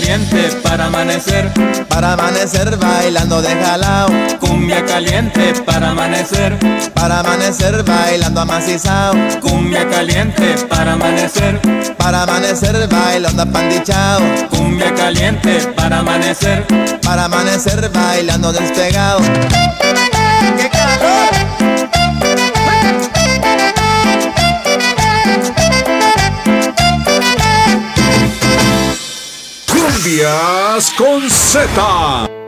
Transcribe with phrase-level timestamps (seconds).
[0.00, 1.52] caliente para amanecer,
[1.88, 4.08] para amanecer bailando de jalao.
[4.40, 6.56] Cumbia caliente para amanecer,
[6.94, 9.14] para amanecer bailando amacizao.
[9.42, 11.60] Cumbia caliente para amanecer,
[11.98, 14.22] para amanecer bailando apandichao.
[14.48, 16.64] Cumbia caliente para amanecer,
[17.02, 19.20] para amanecer bailando despegado.
[30.02, 32.39] Cumbias con Z.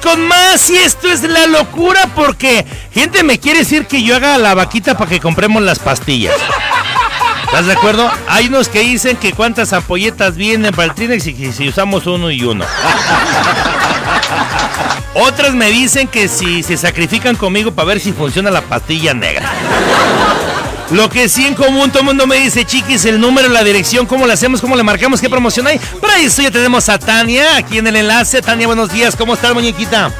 [0.00, 4.38] con más y esto es la locura porque gente me quiere decir que yo haga
[4.38, 6.34] la vaquita para que compremos las pastillas.
[7.44, 8.10] ¿Estás de acuerdo?
[8.28, 12.30] Hay unos que dicen que cuántas ampolletas vienen para el Trinex y si usamos uno
[12.30, 12.64] y uno.
[15.14, 19.50] Otras me dicen que si se sacrifican conmigo para ver si funciona la pastilla negra.
[20.90, 24.06] Lo que sí en común, todo el mundo me dice, chiquis, el número, la dirección,
[24.06, 25.78] cómo le hacemos, cómo le marcamos, qué promoción hay.
[25.78, 28.42] Por ahí ya tenemos a Tania aquí en el enlace.
[28.42, 30.10] Tania, buenos días, ¿cómo estás, muñequita?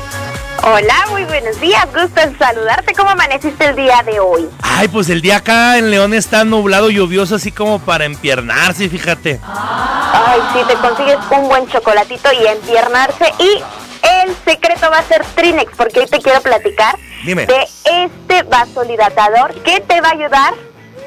[0.62, 2.92] Hola, muy buenos días, gusto en saludarte.
[2.94, 4.46] ¿Cómo amaneciste el día de hoy?
[4.60, 9.40] Ay, pues el día acá en León está nublado, lluvioso, así como para empiernarse, fíjate.
[9.42, 13.32] Ay, sí, te consigues un buen chocolatito y empiernarse.
[13.38, 13.62] Y
[14.02, 19.80] el secreto va a ser Trinex, porque hoy te quiero platicar de este vasodilatador que
[19.80, 20.54] te va a ayudar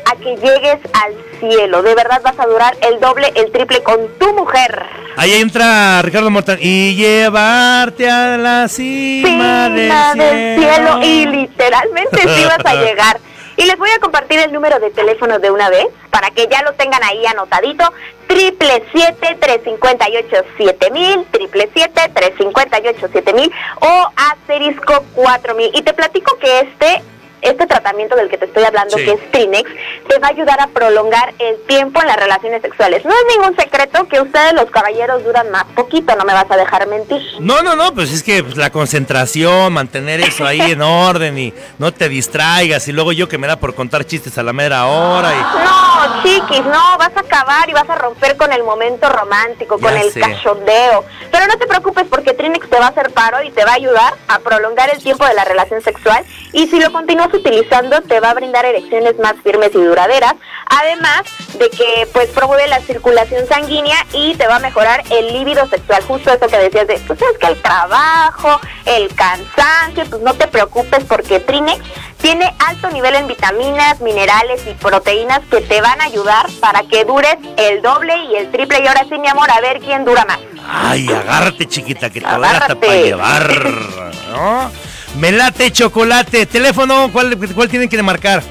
[0.06, 1.82] a que llegues al cielo.
[1.82, 4.86] De verdad vas a durar el doble, el triple con tu mujer.
[5.16, 6.58] Ahí entra Ricardo Mortán.
[6.60, 11.04] Y llevarte a la cima, del, cielo.
[11.04, 13.20] Y literalmente sí vas a llegar.
[13.56, 16.64] Y les voy a compartir el número de teléfono de una vez para que ya
[16.64, 17.92] lo tengan ahí anotadito.
[18.34, 23.32] Triple siete tres cincuenta y ocho siete mil, triple siete tres cincuenta y ocho siete
[23.32, 25.70] mil o asterisco cuatro mil.
[25.72, 27.04] Y te platico que este
[27.44, 29.70] este tratamiento del que te estoy hablando, que es Trinex,
[30.08, 33.04] te va a ayudar a prolongar el tiempo en las relaciones sexuales.
[33.06, 36.58] No es ningún secreto que ustedes los caballeros duran más poquito, no me vas a
[36.58, 37.22] dejar mentir.
[37.40, 41.54] No, no, no, pues es que pues, la concentración, mantener eso ahí en orden y
[41.78, 44.88] no te distraigas y luego yo que me da por contar chistes a la mera
[44.88, 45.40] hora y...
[45.40, 49.96] No, chiquis, no, vas a acabar y vas a romper con el momento romántico, con
[49.96, 50.20] el sé.
[50.20, 51.04] cachondeo.
[51.32, 53.76] Pero no te preocupes porque Trinex te va a hacer paro y te va a
[53.76, 58.20] ayudar a prolongar el tiempo de la relación sexual y si lo continúas utilizando te
[58.20, 60.36] va a brindar erecciones más firmes y duraderas,
[60.68, 61.24] además
[61.58, 66.04] de que pues promueve la circulación sanguínea y te va a mejorar el líbido sexual,
[66.04, 70.48] justo eso que decías de, pues es que el trabajo, el cansancio, pues no te
[70.48, 71.82] preocupes porque Trinex
[72.24, 77.04] tiene alto nivel en vitaminas, minerales y proteínas que te van a ayudar para que
[77.04, 78.82] dures el doble y el triple.
[78.82, 80.40] Y ahora sí, mi amor, a ver quién dura más.
[80.66, 83.52] Ay, agárrate, chiquita, que te voy a dar hasta para llevar.
[84.32, 84.72] ¿no?
[85.20, 86.46] Me late chocolate.
[86.46, 88.42] Teléfono, ¿cuál, cuál tienen que marcar?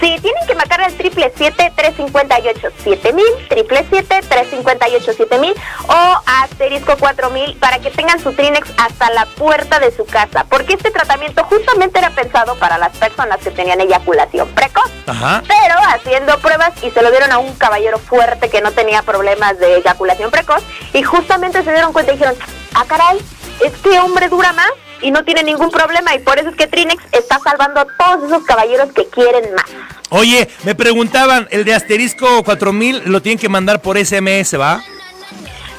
[0.00, 4.20] Sí, tienen que marcar al triple siete tres cincuenta y ocho siete mil, triple siete
[4.26, 5.52] tres cincuenta y ocho siete mil
[5.88, 10.46] o asterisco cuatro mil para que tengan su Trinex hasta la puerta de su casa,
[10.48, 14.90] porque este tratamiento justamente era pensado para las personas que tenían eyaculación precoz.
[15.06, 15.42] Ajá.
[15.46, 19.58] Pero haciendo pruebas y se lo dieron a un caballero fuerte que no tenía problemas
[19.58, 20.62] de eyaculación precoz
[20.94, 22.36] y justamente se dieron cuenta y dijeron,
[22.74, 23.18] ah caray,
[23.62, 24.70] este hombre dura más
[25.02, 28.24] y no tiene ningún problema y por eso es que Trinex está salvando a todos
[28.30, 29.66] esos caballeros que quieren más.
[30.10, 34.82] Oye, me preguntaban, el de asterisco 4000 lo tienen que mandar por SMS, ¿va?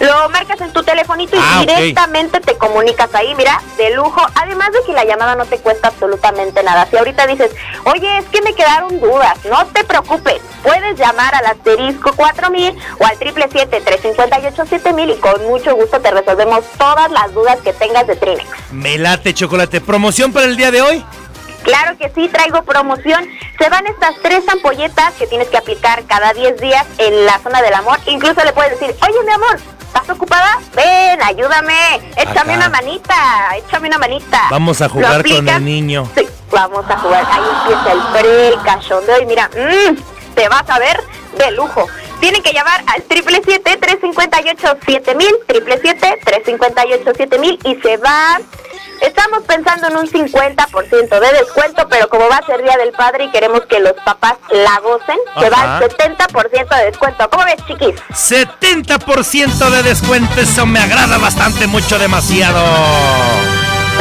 [0.01, 4.21] Lo marcas en tu telefonito y Ah, directamente te comunicas ahí, mira, de lujo.
[4.36, 6.88] Además de que la llamada no te cuesta absolutamente nada.
[6.89, 7.51] Si ahorita dices,
[7.86, 10.42] oye, es que me quedaron dudas, no te preocupes.
[10.63, 16.12] Puedes llamar al asterisco 4000 o al triple 358 7000 y con mucho gusto te
[16.12, 18.48] resolvemos todas las dudas que tengas de Trinex.
[18.71, 19.81] Me late chocolate.
[19.81, 21.06] ¿Promoción para el día de hoy?
[21.63, 23.27] Claro que sí, traigo promoción.
[23.59, 27.62] Se van estas tres ampolletas que tienes que aplicar cada 10 días en la zona
[27.62, 28.00] del amor.
[28.07, 29.59] Incluso le puedes decir, oye mi amor,
[29.93, 30.59] ¿estás ocupada?
[30.75, 31.73] Ven, ayúdame,
[32.15, 32.55] échame Acá.
[32.55, 33.15] una manita,
[33.57, 34.47] échame una manita.
[34.49, 36.07] Vamos a ¿Lo jugar con el niño.
[36.15, 37.25] Sí, vamos a jugar.
[37.29, 41.03] Ahí empieza el pre, el cachondeo y mira, mm, te vas a ver
[41.38, 41.88] de lujo.
[42.21, 44.39] Tienen que llamar al triple siete tres cincuenta
[47.63, 48.39] y se va.
[49.01, 53.23] Estamos pensando en un 50% de descuento, pero como va a ser Día del Padre
[53.25, 55.77] y queremos que los papás la gocen, se va Ajá.
[55.77, 57.27] al 70% de descuento.
[57.31, 57.95] ¿Cómo ves, chiquis?
[58.12, 62.62] 70% de descuento, eso me agrada bastante, mucho, demasiado.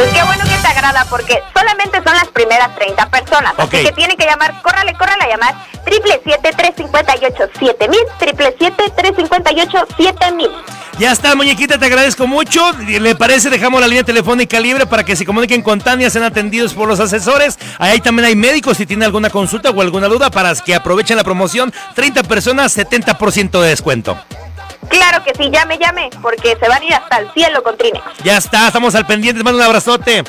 [0.00, 3.52] Pues qué bueno que te agrada porque solamente son las primeras 30 personas.
[3.58, 3.74] Ok.
[3.74, 5.54] Así que tienen que llamar, córrale, córrale a llamar
[5.84, 10.32] triple siete tres cincuenta y ocho siete mil, triple siete tres cincuenta y ocho siete
[10.32, 10.48] mil.
[10.98, 12.72] Ya está, muñequita, te agradezco mucho.
[12.78, 13.50] ¿Le parece?
[13.50, 16.98] Dejamos la línea telefónica libre para que se comuniquen con Tania, sean atendidos por los
[16.98, 17.58] asesores.
[17.78, 21.24] Ahí también hay médicos si tienen alguna consulta o alguna duda para que aprovechen la
[21.24, 21.74] promoción.
[21.94, 24.18] 30 personas, 70% de descuento.
[24.90, 28.04] Claro que sí, llame, llame, porque se van a ir hasta el cielo con Trinex.
[28.24, 29.42] Ya está, estamos al pendiente.
[29.42, 30.24] Mando un abrazote.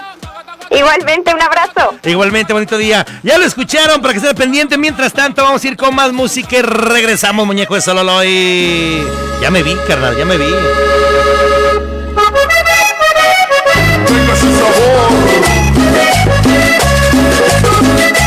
[0.70, 1.96] Igualmente, un abrazo.
[2.04, 3.06] Igualmente, bonito día.
[3.24, 4.78] Ya lo escucharon para que estén pendiente.
[4.78, 9.06] Mientras tanto, vamos a ir con más música y regresamos, muñeco de Sololoy.
[9.42, 10.46] Ya me vi, carnal, ya me vi.
[14.06, 15.12] Venga su sabor.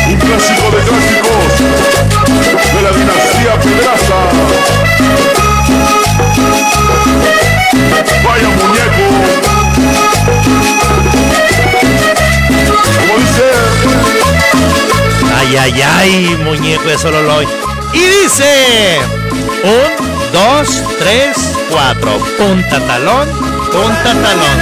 [0.07, 1.59] Un clásico de clásicos
[2.75, 4.34] de la dinastía Pedraza.
[15.57, 17.47] Ay, ay, muñeco de Sololoy.
[17.93, 18.99] Y dice:
[19.63, 21.37] Un, dos, tres,
[21.71, 22.19] cuatro.
[22.37, 23.29] Punta talón,
[23.71, 24.57] punta talón.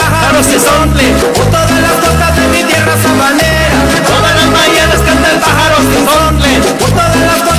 [0.00, 5.38] Pájaros de sontle, Todas las costas de mi tierra sabanera, todas las mañanas canta el
[5.40, 6.74] pájaro de sontle.
[6.78, 7.49] por todas las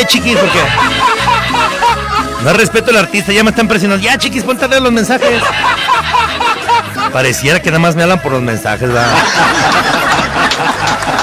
[0.00, 0.58] dale chiquis, porque.
[2.44, 4.02] No respeto al artista, ya me están presionando.
[4.02, 5.42] Ya, chiquis, ponte a leer los mensajes.
[7.12, 9.14] Pareciera que nada más me hablan por los mensajes, ¿verdad?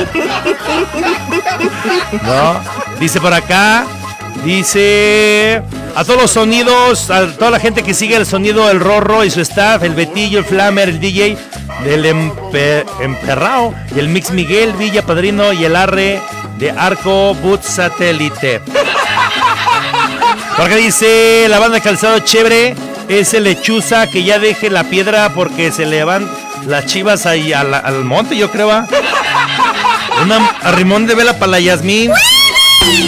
[2.23, 2.61] ¿No?
[3.00, 3.87] Dice por acá,
[4.45, 5.62] dice
[5.97, 9.30] a todos los sonidos, a toda la gente que sigue el sonido, el Rorro y
[9.30, 11.37] su staff, el Betillo, el Flamer, el DJ
[11.85, 16.21] del Empe- Emperrao y el Mix Miguel, Villa Padrino y el Arre
[16.59, 18.61] de Arco Boot Satélite.
[20.57, 22.75] Porque dice la banda de calzado chévere
[23.09, 26.28] es el lechuza que ya deje la piedra porque se le van
[26.66, 28.66] las chivas ahí al, al monte, yo creo.
[28.68, 28.87] ¿va?
[30.23, 32.11] Una arrimón de vela para la Yasmín.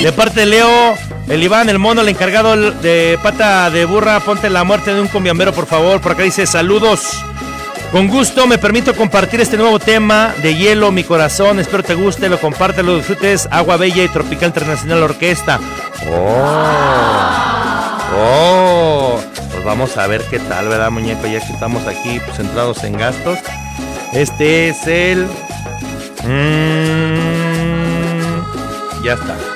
[0.03, 0.95] De parte de Leo,
[1.31, 5.07] el Iván, el mono, el encargado de pata de burra, ponte la muerte de un
[5.07, 6.01] combiambero, por favor.
[6.01, 7.25] Por acá dice saludos.
[7.93, 11.61] Con gusto me permito compartir este nuevo tema de Hielo, mi corazón.
[11.61, 13.49] Espero te guste, lo comparte, lo disfrutes.
[13.51, 15.59] Agua Bella y Tropical Internacional Orquesta.
[16.09, 16.91] Oh.
[18.17, 19.21] Oh.
[19.53, 21.27] Pues vamos a ver qué tal, ¿verdad, muñeco?
[21.27, 23.39] Ya que estamos aquí pues, centrados en gastos.
[24.13, 25.27] Este es el.
[26.25, 27.21] Mm,
[29.05, 29.50] ya está.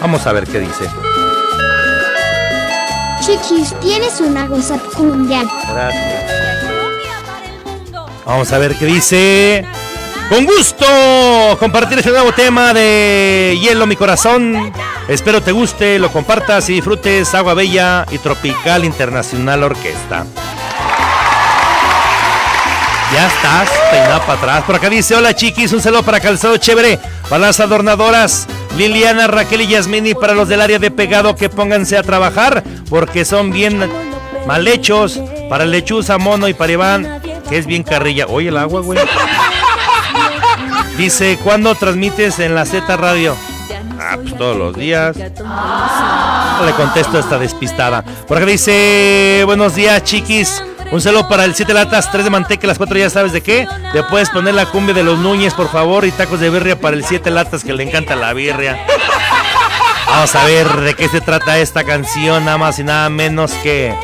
[0.00, 0.88] Vamos a ver qué dice.
[3.20, 5.44] Chiquis, tienes una goza cumbia.
[5.68, 6.32] Gracias.
[8.24, 9.66] Vamos a ver qué dice.
[10.28, 10.86] Con gusto
[11.58, 14.72] compartir este nuevo tema de Hielo mi corazón.
[15.08, 20.26] Espero te guste, lo compartas y disfrutes Agua Bella y Tropical Internacional Orquesta.
[23.14, 24.64] Ya estás peinado para atrás.
[24.64, 26.98] Por acá dice, hola chiquis, un saludo para Calzado Chévere,
[27.30, 31.96] para las adornadoras, Liliana, Raquel y Yasmini, para los del área de pegado que pónganse
[31.96, 33.90] a trabajar, porque son bien
[34.46, 38.26] mal hechos, para lechuza, mono y para Iván, que es bien carrilla.
[38.26, 38.98] Oye el agua, güey.
[40.96, 43.36] Dice, ¿cuándo transmites en la Z Radio?
[44.00, 45.16] Ah, pues todos los días.
[45.16, 48.02] Le contesto a esta despistada.
[48.02, 50.62] Por acá dice, buenos días chiquis.
[50.90, 53.68] Un saludo para el 7 latas, 3 de manteca, las 4 ya sabes de qué.
[53.92, 56.96] Le puedes poner la cumbia de los Núñez, por favor, y tacos de birria para
[56.96, 58.78] el 7 latas que le encanta la birria.
[60.06, 63.94] Vamos a ver de qué se trata esta canción, nada más y nada menos que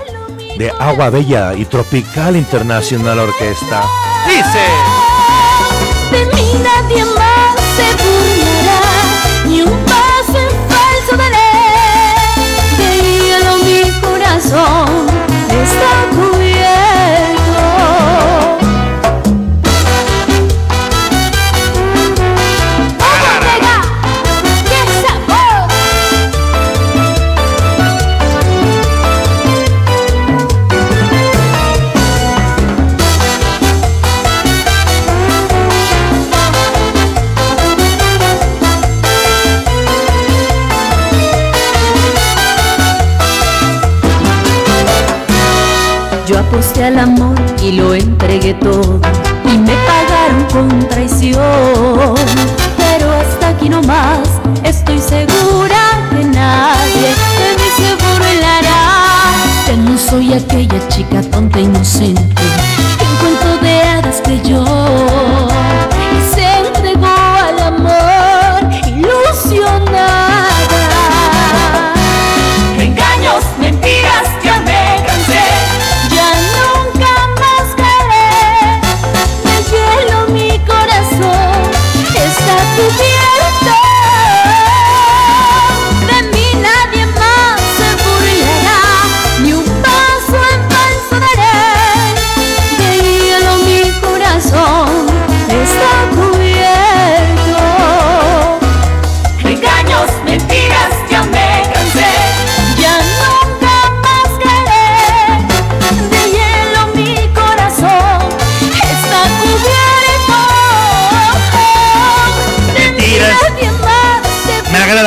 [0.59, 3.83] de Agua Bella y Tropical Internacional Orquesta.
[4.29, 4.65] Dice.
[46.83, 49.01] Al amor y lo entregué todo
[49.47, 52.15] y me pagaron con traición.
[52.77, 54.29] Pero hasta aquí nomás
[54.63, 59.33] estoy segura que nadie de mí se burlará.
[59.65, 62.24] Que no soy aquella chica tonta inocente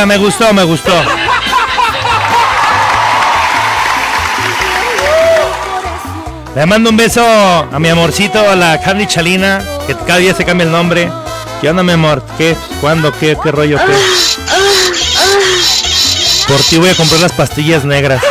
[0.07, 0.93] Me gustó, me gustó.
[6.55, 10.45] Le mando un beso a mi amorcito, a la Candy Chalina, que cada día se
[10.45, 11.11] cambia el nombre.
[11.59, 12.23] ¿Qué onda, mi amor?
[12.37, 12.55] ¿Qué?
[12.79, 13.11] ¿Cuándo?
[13.19, 13.37] ¿Qué?
[13.43, 13.77] ¿Qué rollo?
[13.79, 13.93] ¿Qué?
[16.47, 18.23] Por ti voy a comprar las pastillas negras.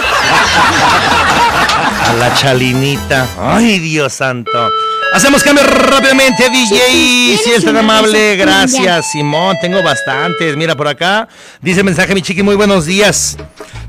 [2.09, 3.27] A la chalinita.
[3.39, 4.71] Ay, Dios santo.
[5.17, 7.39] Hacemos cambio rápidamente, DJ.
[7.43, 9.57] Si es tan amable, gracias, Simón.
[9.63, 10.55] Tengo bastantes.
[10.59, 11.27] Mira por acá.
[11.63, 13.39] Dice el mensaje, mi chiqui, muy buenos días.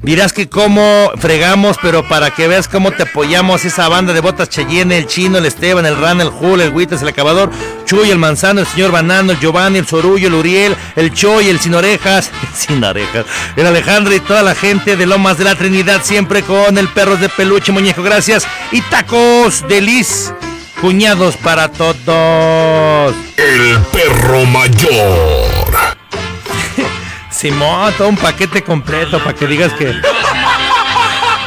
[0.02, 4.48] Dirás que cómo fregamos, pero para que veas cómo te apoyamos esa banda de botas
[4.48, 7.52] Cheyenne, el Chino, el Esteban, el Ran, el Jul, el Huitas, el Acabador,
[7.84, 11.60] Chuy, el Manzano, el Señor Banano, el Giovanni, el Sorullo, el Uriel, el Choy, el
[11.60, 13.26] Sin Orejas, el Sin Orejas,
[13.58, 17.20] el Alejandro y toda la gente de Lomas de la Trinidad, siempre con el Perros
[17.20, 18.48] de Peluche, Muñeco, gracias.
[18.72, 20.32] Y tacos de Liz,
[20.82, 23.16] cuñados para todos.
[23.38, 25.98] El perro mayor.
[27.30, 29.94] Simón, todo un paquete completo para que digas que.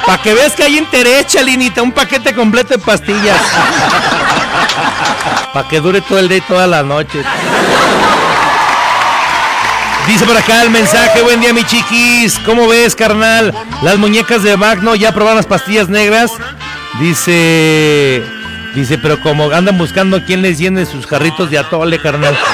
[0.06, 3.40] Para que veas que hay interés, Chalinita, un paquete completo de pastillas.
[5.52, 7.22] Para que dure todo el día y toda la noche.
[10.06, 13.54] Dice por acá el mensaje, buen día mi chiquis, ¿cómo ves carnal?
[13.82, 16.32] Las muñecas de Magno ya probaron las pastillas negras.
[16.99, 18.25] Dice,
[18.75, 22.37] dice, pero como andan buscando quién les llene sus jarritos de atole, carnal.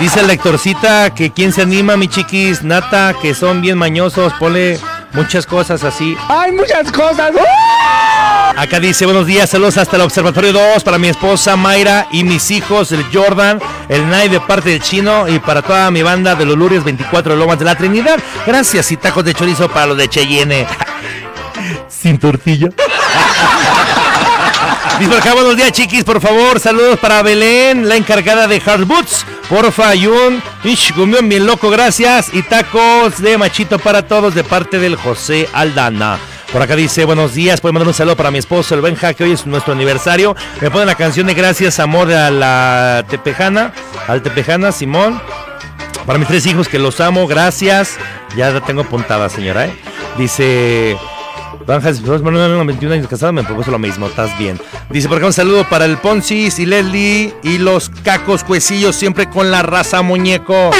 [0.00, 4.78] Dice la lectorcita que quién se anima, mi chiquis, nata, que son bien mañosos, pone
[5.12, 6.14] muchas cosas así.
[6.28, 7.32] Hay muchas cosas.
[8.56, 12.50] Acá dice, buenos días, saludos hasta el Observatorio 2 para mi esposa Mayra y mis
[12.50, 16.44] hijos, el Jordan, el Nai de parte del chino y para toda mi banda de
[16.44, 18.18] los Lurios 24 de Lomas de la Trinidad.
[18.46, 20.66] Gracias y tacos de chorizo para los de Cheyenne.
[21.88, 22.68] Sin tortilla.
[24.96, 29.26] Acá, buenos días chiquis, por favor, saludos para Belén, la encargada de Hard Boots.
[29.46, 32.32] Porfa, Yun, Ish, gumión bien loco, gracias.
[32.32, 36.18] Y tacos de machito para todos de parte del José Aldana.
[36.50, 39.24] Por acá dice, buenos días, pueden mandar un saludo para mi esposo, el Benja, que
[39.24, 40.34] hoy es nuestro aniversario.
[40.62, 43.74] Me ponen la canción de Gracias, Amor a la Tepejana,
[44.08, 45.20] al Tepejana, Simón.
[46.06, 47.98] Para mis tres hijos que los amo, gracias.
[48.34, 49.78] Ya la tengo apuntada, señora, ¿eh?
[50.16, 50.96] Dice...
[52.22, 54.58] Manuel, 21 años casado, me propuso lo mismo, estás bien.
[54.90, 59.28] Dice por acá un saludo para el Poncis y Leslie y los cacos cuecillos, siempre
[59.28, 60.70] con la raza muñeco.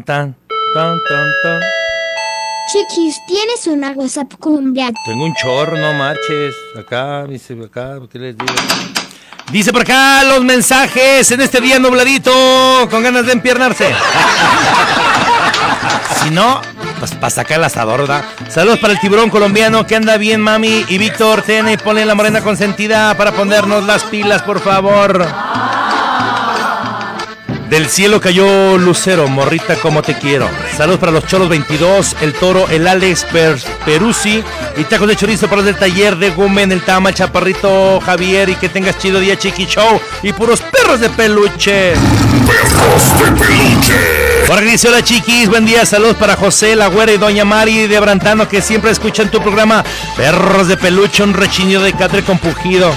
[0.00, 0.36] Tan, tan,
[0.74, 1.60] tan, tan, tan, tan.
[2.72, 4.92] Chiquis, ¿tienes una WhatsApp cumbia?
[5.04, 6.54] Tengo un chorro, no marches.
[6.78, 8.52] Acá, dice acá, ¿qué les digo?
[9.50, 12.32] Dice por acá los mensajes en este día nubladito,
[12.90, 13.92] con ganas de empiernarse.
[16.22, 16.60] si no,
[16.98, 18.24] pues para sacar el asador, ¿verdad?
[18.48, 20.84] Saludos para el tiburón colombiano que anda bien, mami.
[20.88, 25.26] Y Víctor, ten y ponle la morena consentida para ponernos las pilas, por favor.
[27.70, 30.50] Del cielo cayó Lucero, morrita como te quiero.
[30.76, 34.42] Saludos para los Cholos 22, el Toro, el Alex Per Peruzzi
[34.76, 38.56] y tacos de chorizo para los del taller de Gumen, el Tama, Chaparrito Javier y
[38.56, 41.94] que tengas chido día Chiqui Show y puros perros de peluche.
[42.44, 44.39] Perros de peluche.
[44.48, 47.98] Aquí dice, hola chiquis, buen día, saludos para José, la güera y doña Mari de
[47.98, 49.82] Brantano que siempre escuchan tu programa
[50.16, 52.92] Perros de Peluche, un rechinido de catre con pujido.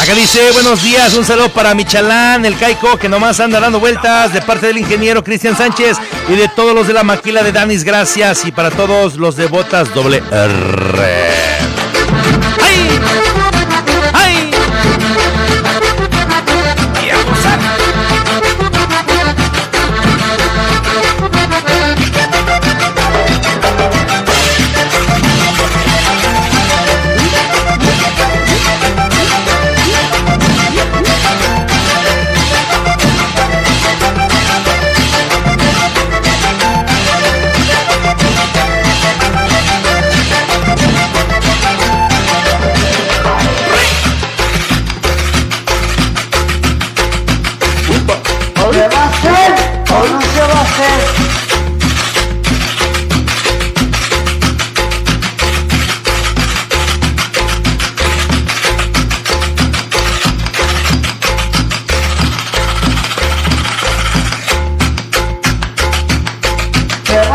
[0.00, 4.32] Acá dice, buenos días, un saludo para Michalán, el Caico, que nomás anda dando vueltas,
[4.32, 5.96] de parte del ingeniero Cristian Sánchez
[6.28, 9.46] y de todos los de la maquila de Danis, gracias, y para todos los de
[9.46, 11.87] Botas doble R.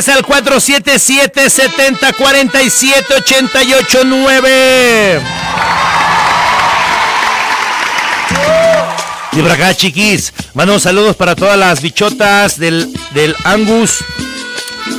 [0.00, 5.20] Mensajes al 477 70 47 88 9.
[9.32, 14.02] Y por acá, chiquis, mando saludos para todas las bichotas del, del Angus,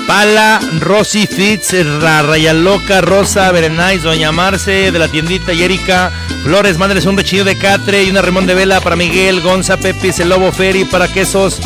[0.07, 6.11] Pala, Rosy Fitz, la Raya Loca, Rosa, Berenice, Doña Marce, de la tiendita y Erika,
[6.43, 10.19] Flores, mándeles un rechillo de catre y una remón de vela para Miguel, Gonza, Pepis,
[10.19, 11.59] el Lobo Ferry, para quesos.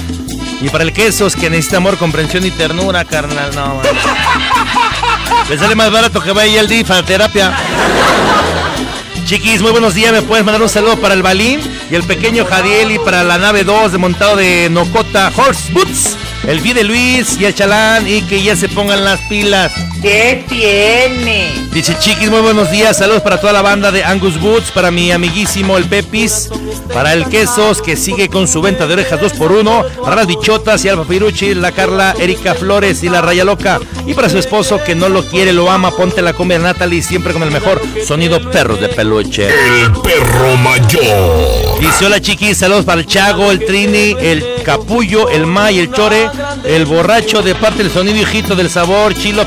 [0.65, 3.86] Y para el quesos que necesita amor, comprensión y ternura, carnal, no, man.
[5.47, 7.56] Le sale más barato que vaya al DIF a terapia.
[9.25, 10.12] Chiquis, muy buenos días.
[10.12, 11.60] Me puedes mandar un saludo para el Balín
[11.91, 16.17] y el pequeño Jadiel y para la nave 2 de montado de Nocota Horse Boots.
[16.47, 19.71] El Vide Luis y el Chalán y que ya se pongan las pilas.
[20.01, 21.53] ¿Qué tiene?
[21.71, 22.97] Dice Chiquis, muy buenos días.
[22.97, 26.49] Saludos para toda la banda de Angus Boots, para mi amiguísimo el Pepis,
[26.93, 30.89] para el Quesos que sigue con su venta de orejas 2x1, para las bichotas y
[30.89, 33.79] Alfa Piruchi, la Carla, Erika Flores y la Raya Loca.
[34.05, 37.34] Y para su esposo que no lo quiere, lo ama, ponte la cumbia Natalie siempre
[37.34, 39.47] con el mejor sonido perros de peluche.
[39.47, 41.79] El perro mayor.
[41.79, 46.29] Dice hola chiquis, saludos para el Chago, el Trini, el Capullo, el May, el Chore,
[46.63, 49.45] el borracho de parte del sonido hijito del sabor, Chilo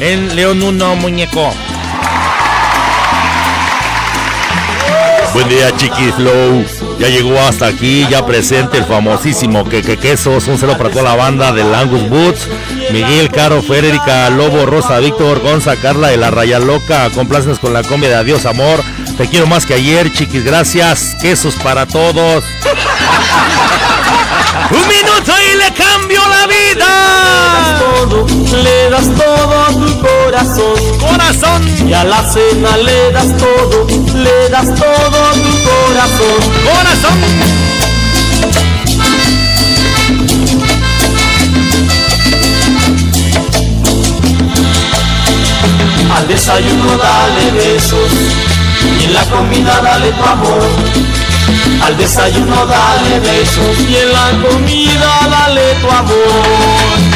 [0.00, 1.52] En León 1, muñeco.
[5.34, 6.64] Buen día, Chiquis Flow.
[7.00, 10.46] Ya llegó hasta aquí, ya presente el famosísimo que, que quesos.
[10.46, 12.48] Un saludo para toda la banda del Angus Boots.
[12.92, 17.10] Miguel, Caro, Federica, Lobo, Rosa, Víctor, Gonza, Carla de la Raya Loca.
[17.10, 18.80] Complacenos con la comida de Adiós Amor.
[19.16, 20.44] Te quiero más que ayer, chiquis.
[20.44, 21.16] Gracias.
[21.20, 22.44] Quesos para todos.
[25.68, 27.78] le cambio la vida.
[27.78, 28.26] todo,
[28.62, 30.98] le das todo a tu corazón.
[30.98, 36.40] Corazón, Y a la cena le das todo, le das todo a tu corazón.
[36.64, 37.18] corazón.
[46.16, 48.10] Al desayuno dale besos
[49.00, 51.17] y en la comida dale tu amor.
[51.82, 57.07] Al desayuno dale besos y en la comida dale tu amor.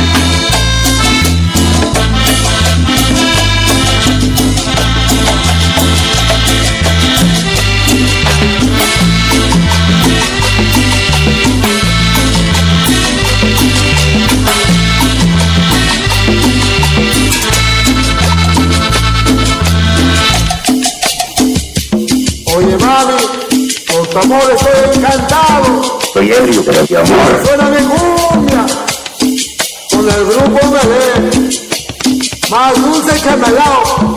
[24.13, 26.01] Tu amor estoy encantado.
[26.13, 27.47] Soy ebrio, pero de amor.
[27.47, 28.67] Suena mi cumbia
[29.91, 31.51] con el grupo Melé.
[32.51, 34.15] Más dulce que melao.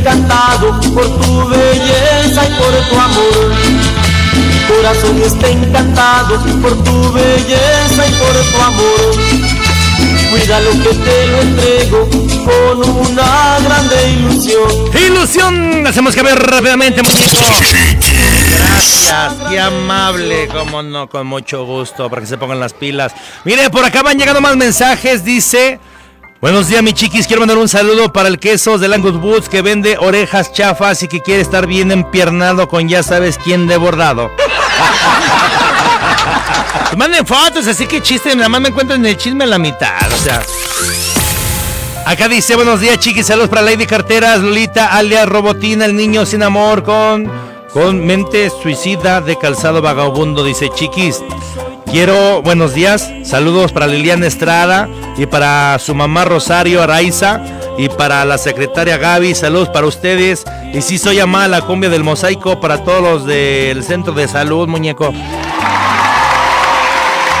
[0.00, 3.52] Encantado por tu belleza y por tu amor.
[4.34, 9.14] Mi corazón está encantado por tu belleza y por tu amor.
[10.30, 12.08] Cuida lo que te lo entrego
[12.44, 14.70] con una grande ilusión.
[14.94, 17.36] Ilusión, hacemos que ver rápidamente, muñeco.
[18.56, 23.12] Gracias, qué amable, como no, con mucho gusto, para que se pongan las pilas.
[23.44, 25.78] Mire, por acá van llegando más mensajes, dice...
[26.40, 27.26] Buenos días, mi chiquis.
[27.26, 31.08] Quiero mandar un saludo para el queso del Angus Woods que vende orejas chafas y
[31.08, 34.30] que quiere estar bien empiernado con ya sabes quién de bordado.
[36.96, 40.10] Manden fotos, así que chiste, nada más me encuentran en el chisme a la mitad,
[40.10, 40.42] o sea.
[42.06, 46.42] Acá dice, buenos días, chiquis, saludos para Lady Carteras, Lolita, alias Robotina, el niño sin
[46.42, 47.30] amor, con,
[47.70, 51.20] con mente suicida de calzado vagabundo, dice, chiquis.
[51.90, 57.40] Quiero, buenos días, saludos para Liliana Estrada y para su mamá Rosario Araiza
[57.78, 60.44] y para la secretaria Gaby, saludos para ustedes.
[60.72, 64.68] Y si soy amada la cumbia del mosaico para todos los del centro de salud,
[64.68, 65.10] muñeco.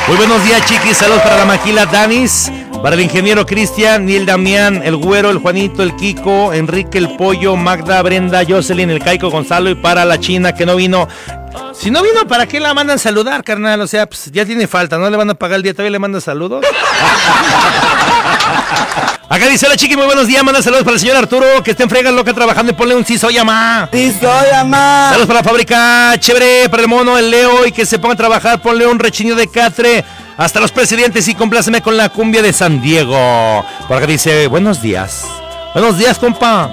[0.08, 0.96] Muy buenos días, chiquis.
[0.96, 2.50] Saludos para la maquila Danis,
[2.82, 7.56] para el ingeniero Cristian, Niel Damián, el Güero, el Juanito, el Kiko, Enrique, el Pollo,
[7.56, 11.06] Magda, Brenda, Jocelyn, el Caico Gonzalo y para la China que no vino.
[11.74, 13.80] Si no vino, ¿para qué la mandan saludar, carnal?
[13.80, 15.72] O sea, pues ya tiene falta, ¿no le van a pagar el día?
[15.72, 16.64] ¿Todavía le mandan saludos?
[19.28, 21.84] Acá dice la chiqui, muy buenos días, manda saludos para el señor Arturo, que está
[21.84, 23.88] en frega loca trabajando y ponle un sí soy ama.
[23.92, 25.10] Sí soy ama.
[25.10, 28.16] Saludos para la fábrica, chévere, para el mono, el Leo, y que se ponga a
[28.16, 30.04] trabajar, ponle un rechinido de catre.
[30.40, 33.62] Hasta los presidentes y compláceme con la cumbia de San Diego.
[33.86, 35.26] Por acá dice, buenos días.
[35.74, 36.70] Buenos días, compa.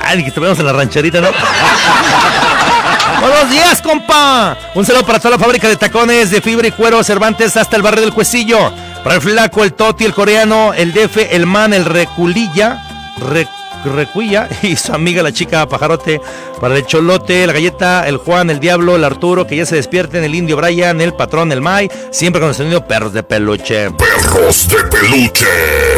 [0.00, 1.28] Ay, que te vemos en la rancherita, ¿no?
[3.20, 4.56] Buenos días, compa.
[4.74, 7.82] Un saludo para toda la fábrica de tacones de fibra y cuero Cervantes hasta el
[7.82, 8.72] barrio del Cuestillo.
[9.04, 12.82] Para el flaco, el toti, el coreano, el defe, el man, el reculilla,
[13.18, 13.46] Re-
[13.92, 16.20] recuilla y su amiga la chica pajarote.
[16.60, 20.24] Para el cholote, la galleta, el Juan, el diablo, el Arturo, que ya se despierten,
[20.24, 23.90] el indio Brian, el patrón, el Mai, siempre con el sonido perros de peluche.
[23.90, 25.46] Perros de peluche.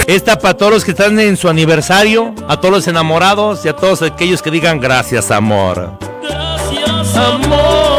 [0.07, 3.77] Esta para todos los que están en su aniversario, a todos los enamorados y a
[3.77, 5.99] todos aquellos que digan gracias, amor.
[6.23, 7.98] Gracias, amor.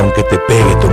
[0.00, 0.88] Aunque te pegue tu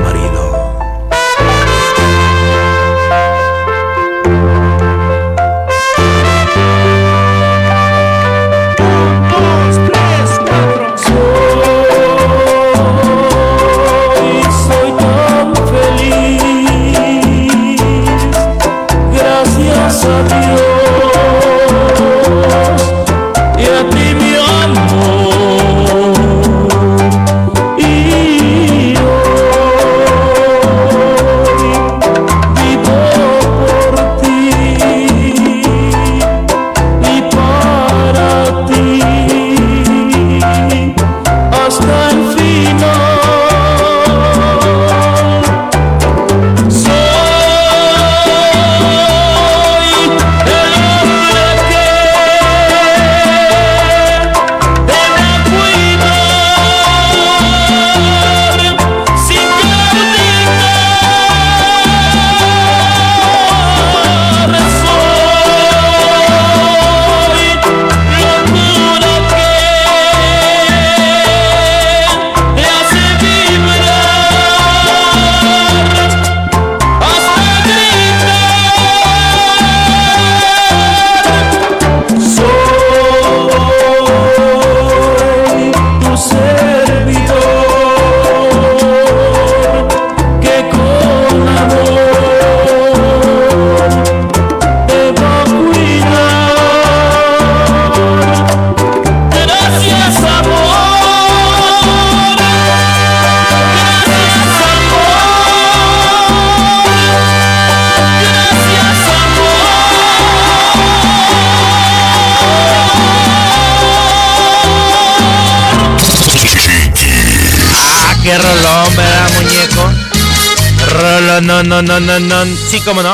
[121.81, 122.57] no, no, no, no.
[122.69, 123.13] Sí, cómo no.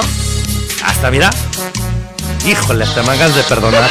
[0.85, 1.29] Hasta mira.
[2.45, 3.83] Híjole, hasta mangas de perdonar.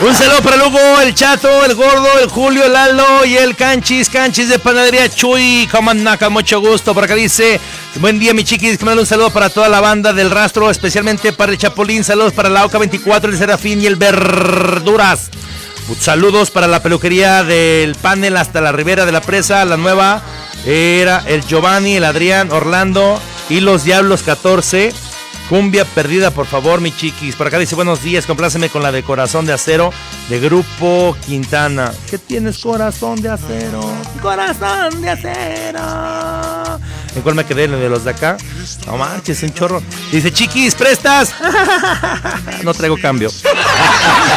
[0.00, 4.10] Un saludo para Lugo, el Chato, el Gordo, el Julio, el Aldo y el Canchis,
[4.10, 5.68] Canchis de Panadería Chuy.
[5.70, 5.84] Con
[6.32, 6.92] mucho gusto.
[6.92, 7.60] Por acá dice,
[7.96, 8.76] buen día, mi chiquis.
[8.76, 12.04] Que me un saludo para toda la banda del rastro, especialmente para el Chapulín.
[12.04, 15.30] Saludos para la Oca 24, el Serafín y el Verduras.
[16.00, 20.22] Saludos para la peluquería del panel hasta la ribera de la presa, la nueva.
[20.66, 24.92] Era el Giovanni, el Adrián, Orlando y los Diablos 14.
[25.48, 27.36] Cumbia perdida, por favor, mi chiquis.
[27.36, 29.92] Por acá dice buenos días, compláceme con la de Corazón de Acero
[30.30, 31.92] de Grupo Quintana.
[32.10, 33.82] ¿Qué tienes corazón de acero?
[34.22, 36.80] Corazón de acero.
[37.14, 37.64] ¿En cuál me quedé?
[37.64, 38.38] ¿En el de los de acá?
[38.86, 39.82] No manches, un chorro.
[40.10, 41.34] Dice, chiquis, ¿prestas?
[42.64, 43.30] no traigo cambio.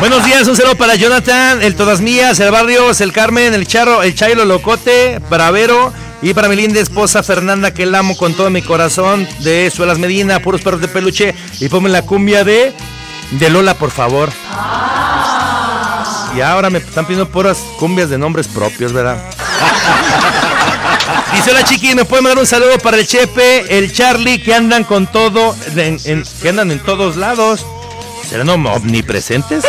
[0.00, 4.02] Buenos días, un saludo para Jonathan, el Todas Mías, el Barrios, el Carmen, el Charro,
[4.02, 5.92] el Chairo Locote, Bravero
[6.22, 9.98] y para mi linda esposa Fernanda, que la amo con todo mi corazón, de Suelas
[9.98, 11.34] Medina, puros perros de peluche.
[11.60, 12.72] Y ponme la cumbia de,
[13.32, 14.30] de Lola, por favor.
[16.36, 19.18] Y ahora me están pidiendo puras cumbias de nombres propios, ¿verdad?
[21.34, 24.84] Dice hola chiqui, me puede mandar un saludo para el Chepe, el Charlie, que andan
[24.84, 25.98] con todo, en-
[26.40, 27.66] que andan en todos lados.
[28.32, 29.62] ¿Serán om- omnipresentes?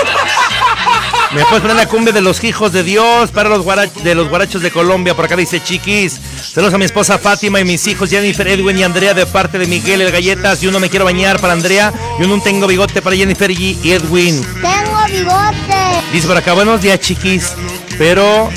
[1.33, 3.65] Me puedes poner la cumbia de los hijos de Dios para los
[4.03, 5.15] de los guarachos de Colombia.
[5.15, 6.17] Por acá dice chiquis.
[6.53, 9.65] Saludos a mi esposa Fátima y mis hijos Jennifer, Edwin y Andrea de parte de
[9.65, 10.63] Miguel el Galletas.
[10.63, 11.91] Y uno me quiero bañar para Andrea.
[12.19, 14.41] Y uno tengo bigote para Jennifer y Edwin.
[14.61, 16.01] Tengo bigote.
[16.13, 17.51] Dice por acá, buenos días chiquis.
[17.97, 18.49] Pero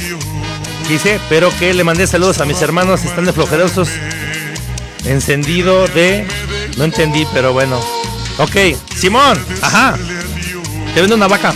[0.87, 1.19] ¿Qué dice?
[1.29, 3.89] Pero que le mandé saludos a mis hermanos, están de flojerosos.
[5.05, 6.27] Encendido de.
[6.77, 7.81] No entendí, pero bueno.
[8.39, 8.57] Ok,
[8.95, 9.97] Simón, ajá.
[10.95, 11.55] Te vendo una vaca.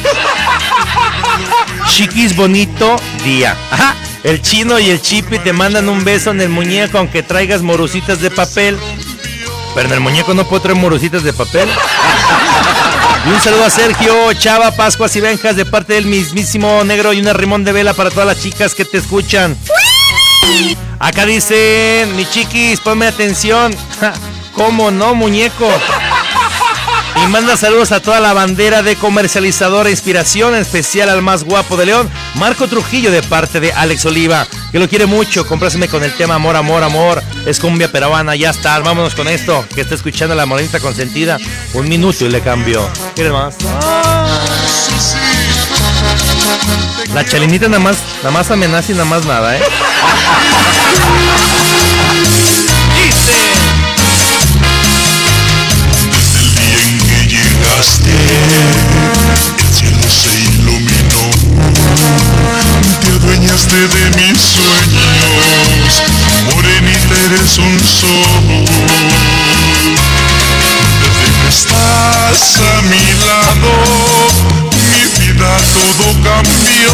[1.88, 3.56] Chiquis, bonito día.
[3.70, 3.94] Ajá.
[4.22, 8.20] El chino y el chipi te mandan un beso en el muñeco aunque traigas morusitas
[8.20, 8.78] de papel.
[9.74, 11.68] Pero en el muñeco no puedo traer morusitas de papel.
[13.26, 17.20] Y un saludo a Sergio, Chava, Pascuas y Benjas de parte del mismísimo negro y
[17.20, 19.58] una rimón de vela para todas las chicas que te escuchan.
[20.98, 23.76] Acá dicen, mi chiquis, ponme atención.
[24.54, 25.68] ¿Cómo no, muñeco?
[27.22, 31.76] Y manda saludos a toda la bandera de comercializadora Inspiración, en especial al más guapo
[31.76, 35.46] de León, Marco Trujillo, de parte de Alex Oliva, que lo quiere mucho.
[35.46, 37.22] Compláseme con el tema Amor, Amor, Amor.
[37.46, 38.78] Es cumbia peruana, ya está.
[38.78, 41.38] Vámonos con esto, que está escuchando la morenita consentida.
[41.74, 42.88] Un minuto y le cambio.
[43.14, 43.54] ¿Quieres más?
[47.12, 49.60] La chalinita nada más, nada más amenaza y nada más nada, ¿eh?
[58.50, 61.24] el cielo se iluminó,
[63.00, 66.02] te adueñaste de mis sueños,
[66.52, 68.66] morenita eres un sol.
[71.00, 74.69] Desde que estás a mi lado,
[75.32, 76.92] vida todo cambió,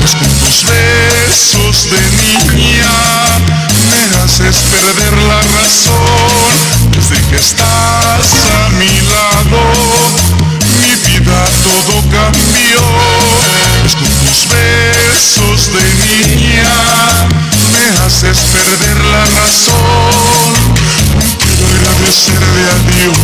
[0.00, 2.96] pues con tus besos de niña
[3.90, 6.92] me haces perder la razón.
[6.92, 8.26] Desde que estás
[8.58, 9.60] a mi lado,
[10.80, 12.82] mi vida todo cambió.
[13.82, 16.74] Pues con tus besos de niña
[17.72, 20.56] me haces perder la razón.
[21.56, 23.16] Quiero agradecerle a Dios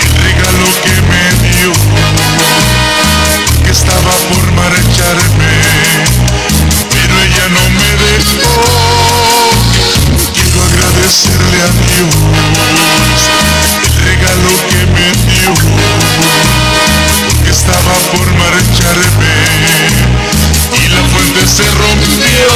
[0.00, 1.72] el regalo que me dio,
[3.64, 5.54] que estaba por marcharme,
[6.90, 8.54] pero ella no me dejó.
[10.32, 12.14] Quiero agradecerle a Dios
[13.82, 15.50] el regalo que me dio,
[17.42, 19.34] que estaba por marcharme
[20.78, 22.46] y la fuente se rompió.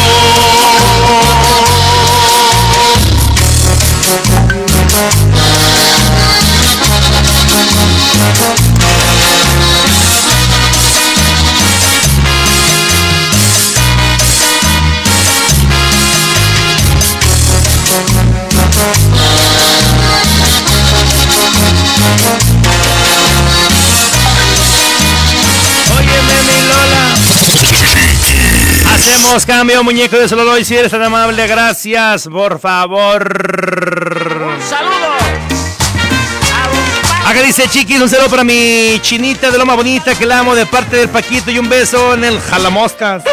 [28.94, 30.64] Hacemos cambio, muñeco de solo doy.
[30.64, 33.28] Si eres tan amable, gracias, por favor.
[34.68, 35.23] ¡Saludos!
[37.34, 40.66] Acá dice Chiquis, un saludo para mi chinita de Loma Bonita que la amo de
[40.66, 43.24] parte del Paquito y un beso en el jalamoscas.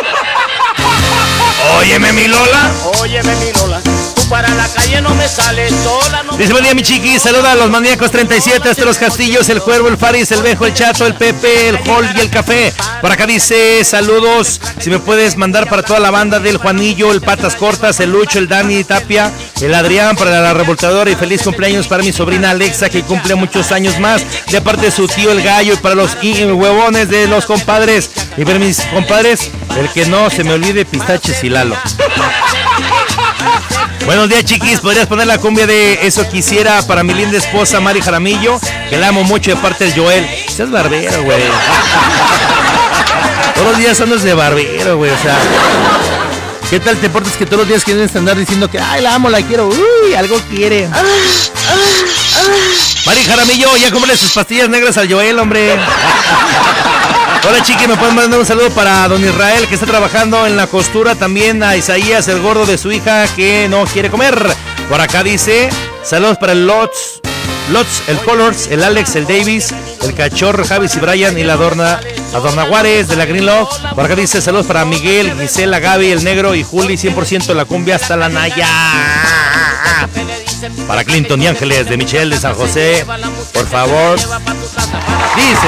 [1.78, 2.72] Óyeme, mi Lola.
[3.00, 3.91] Óyeme, mi Lola.
[4.32, 6.24] Para la calle no me sales sola.
[6.24, 9.62] No Dice buen día mi chiqui, saluda a los maníacos 37, hasta los castillos, el
[9.62, 12.74] cuervo, el faris, el bejo, el chato, el pepe, el hall y el café.
[13.02, 17.20] Por acá dice saludos, si me puedes mandar para toda la banda del Juanillo, el
[17.20, 21.88] Patas Cortas, el Lucho, el Dani Tapia, el Adrián, para la revoltadora y feliz cumpleaños
[21.88, 25.44] para mi sobrina Alexa que cumple muchos años más, de parte de su tío el
[25.44, 28.10] gallo y para los huevones de los compadres.
[28.38, 31.76] Y para mis compadres, el que no se me olvide pistaches y Lalo.
[34.06, 34.80] Buenos días, chiquis.
[34.80, 38.60] ¿Podrías poner la cumbia de Eso Quisiera para mi linda esposa Mari Jaramillo?
[38.90, 40.28] Que la amo mucho de parte de Joel.
[40.50, 41.40] Seas barbero, güey.
[43.56, 45.12] Todos los días andas de barbero, güey.
[45.12, 45.38] O sea,
[46.70, 49.30] ¿qué tal te portas que todos los días quieres andar diciendo que, ay, la amo,
[49.30, 49.68] la quiero?
[49.68, 50.90] Uy, algo quiere.
[53.06, 55.76] Mari Jaramillo, ya cómprale sus pastillas negras al Joel, hombre.
[57.44, 60.68] Hola chiqui, me pueden mandar un saludo para don Israel que está trabajando en la
[60.68, 64.40] costura, también a Isaías, el gordo de su hija que no quiere comer.
[64.88, 65.70] Por acá dice,
[66.04, 67.20] saludos para el Lots,
[67.72, 69.74] Lots, el Colors, el Alex, el Davis,
[70.04, 72.00] el Cachorro, Javis y Brian y la Adorna,
[72.36, 73.70] Adorna Juárez de la Green Love.
[73.96, 77.96] Por acá dice saludos para Miguel, Gisela, Gaby, el Negro y Juli, 100% la cumbia
[77.96, 78.68] hasta la Naya.
[80.88, 83.04] Para Clinton y Ángeles de Michelle de San José,
[83.52, 84.16] por favor.
[84.20, 85.68] Dice.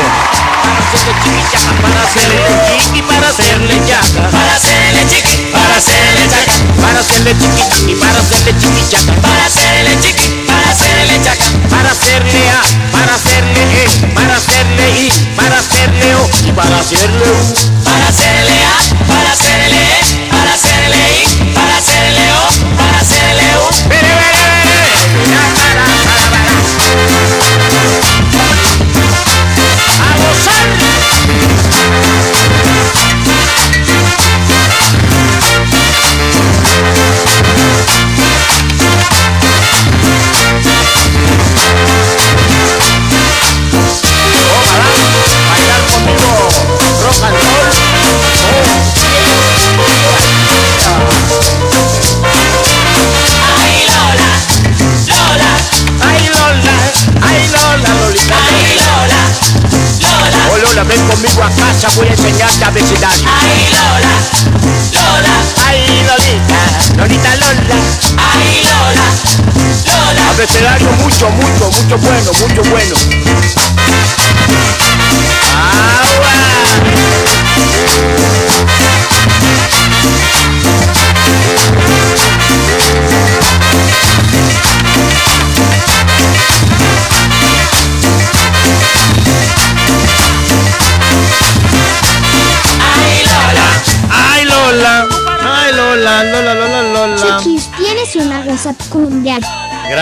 [1.82, 2.38] para hacerle
[2.78, 8.20] chiqui, para hacerle chaca, para hacerle chiqui, para hacerle chaca, para hacerle chiqui chiqui, para
[8.20, 14.08] hacerle chiqui chaca, para hacerle chiqui, para hacerle chaca, para hacerle a, para hacerle e,
[14.14, 16.14] para hacerle i, para hacerle
[16.46, 18.62] y para hacerle u, para hacerle
[19.08, 22.24] para hacerle e, para hacerle para hacerle
[22.78, 24.03] para hacerle.
[60.86, 63.30] ven conmigo a casa, voy a enseñarte a abecedario.
[63.42, 64.16] Ay, Lola,
[64.92, 65.36] Lola.
[65.66, 67.76] Ay, Lolita, Lolita, Lola.
[68.18, 69.08] Ay, Lola,
[69.86, 70.30] Lola.
[70.32, 73.33] Abecedario mucho, mucho, mucho bueno, mucho bueno.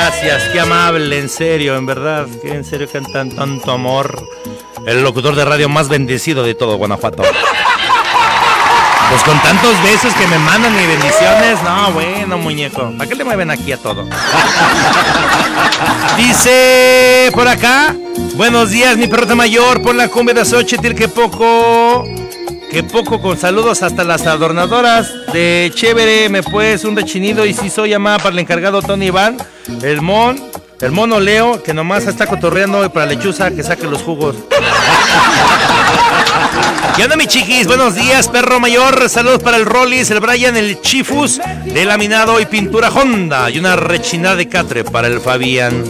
[0.03, 4.27] Gracias, qué amable, en serio, en verdad, que en serio cantan tanto amor.
[4.87, 7.21] El locutor de radio más bendecido de todo Guanajuato.
[7.21, 12.91] Pues con tantos besos que me mandan y bendiciones, no, bueno, muñeco.
[12.97, 14.03] ¿Para qué le mueven aquí a todo?
[16.17, 17.95] Dice por acá,
[18.33, 22.07] buenos días, mi perrota mayor, por la cumbia de Xochitl, que poco,
[22.71, 27.69] que poco con saludos hasta las adornadoras de Chévere, me puedes un rechinido y si
[27.69, 29.37] soy llamada para el encargado Tony Iván,
[29.83, 30.41] el mon,
[30.79, 34.37] el mono Leo, que nomás está cotorreando y para lechuza que saque los jugos.
[36.95, 37.67] ¿Qué onda, mi chiquis?
[37.67, 39.09] Buenos días, perro mayor.
[39.09, 43.49] Saludos para el Rollis, el Brian, el Chifus, de laminado y pintura Honda.
[43.49, 45.83] Y una rechinada de catre para el Fabián.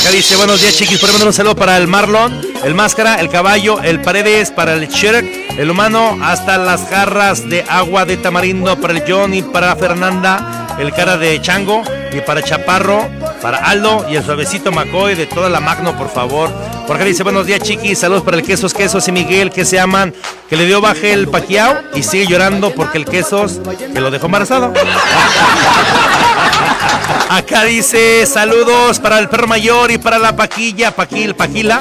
[0.00, 0.98] Acá dice, buenos días, chiquis.
[0.98, 4.88] Por mandar un saludo para el Marlon, el Máscara, el Caballo, el Paredes, para el
[4.88, 10.74] Shrek, el Humano, hasta las jarras de agua de tamarindo para el Johnny, para Fernanda,
[10.78, 11.82] el Cara de Chango,
[12.12, 13.08] y para Chaparro,
[13.42, 16.50] para Aldo y el suavecito McCoy de toda la Magno, por favor.
[16.86, 17.98] Por acá dice, buenos días, chiquis.
[17.98, 20.14] Saludos para el Quesos Quesos y Miguel, que se aman,
[20.48, 23.60] que le dio baje el paquiao y sigue llorando porque el Quesos
[23.92, 24.72] que lo dejó embarazado.
[27.28, 31.80] Acá dice saludos para el perro mayor y para la paquilla, paquil, paquila.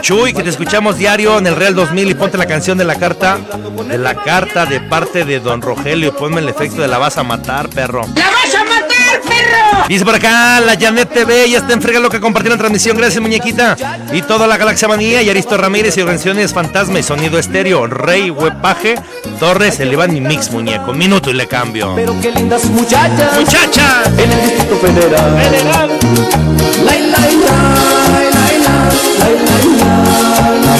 [0.00, 2.94] Chuy, que te escuchamos diario en el Real 2000 y ponte la canción de la
[2.96, 3.38] carta,
[3.86, 7.22] de la carta de parte de Don Rogelio ponme el efecto de la vas a
[7.22, 8.02] matar, perro.
[8.14, 8.67] ¡La vas a matar,
[9.22, 9.84] perro!
[9.88, 12.96] Dice por acá, la Janet TV, ya está en frega lo que compartió la transmisión,
[12.96, 13.76] gracias muñequita.
[14.12, 18.30] Y toda la Galaxia Manía y Aristo Ramírez y Organizaciones Fantasma y Sonido Estéreo, Rey,
[18.30, 18.96] Huepaje,
[19.38, 20.92] Torres, el Iván y Mix, muñeco.
[20.92, 21.92] Minuto y le cambio.
[21.96, 23.38] Pero qué lindas muchachas.
[23.38, 24.08] Muchachas.
[24.18, 25.36] En el Distrito Federal.
[25.38, 25.90] Federal.
[26.84, 29.64] La, la, la, la, la, la, la, la,
[30.62, 30.78] la,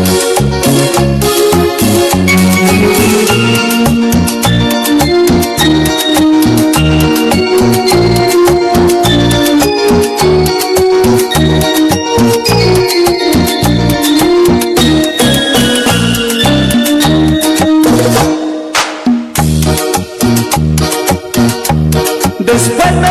[0.00, 0.33] la,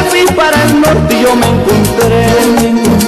[0.10, 2.26] fui para el norte y yo me encontré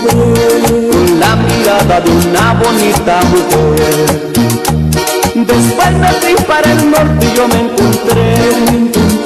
[0.03, 4.33] con la mirada de una bonita mujer.
[5.35, 8.35] Después me fui para el norte y yo me encontré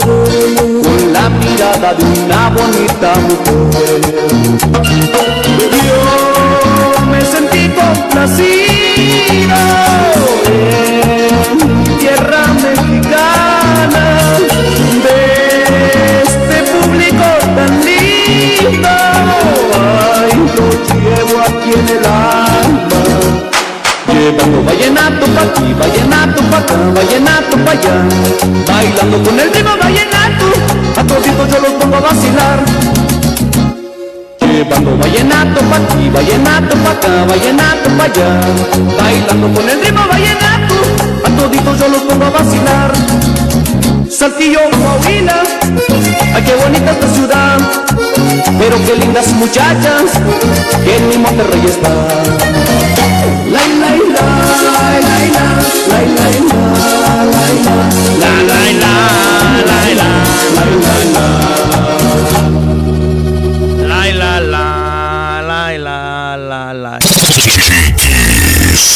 [0.04, 4.02] con la mirada de una bonita mujer.
[5.86, 8.50] Yo me sentí complacido
[24.30, 27.96] Llevando vallenato pa' aquí, vallenato pa' acá, vallenato pa' allá.
[28.68, 30.46] Bailando con el ritmo vallenato,
[30.96, 32.60] a toditos yo los pongo a vacilar.
[34.42, 38.30] Llevando vallenato pa' aquí, vallenato pa' acá, vallenato pa' allá.
[39.02, 40.76] Bailando con el ritmo vallenato,
[41.26, 42.92] a toditos yo los pongo a vacilar.
[44.12, 45.42] Saltillo, Coahuila,
[46.36, 47.58] ay qué bonita esta ciudad.
[48.60, 50.04] Pero qué lindas muchachas
[50.86, 52.99] que en mi Monterrey está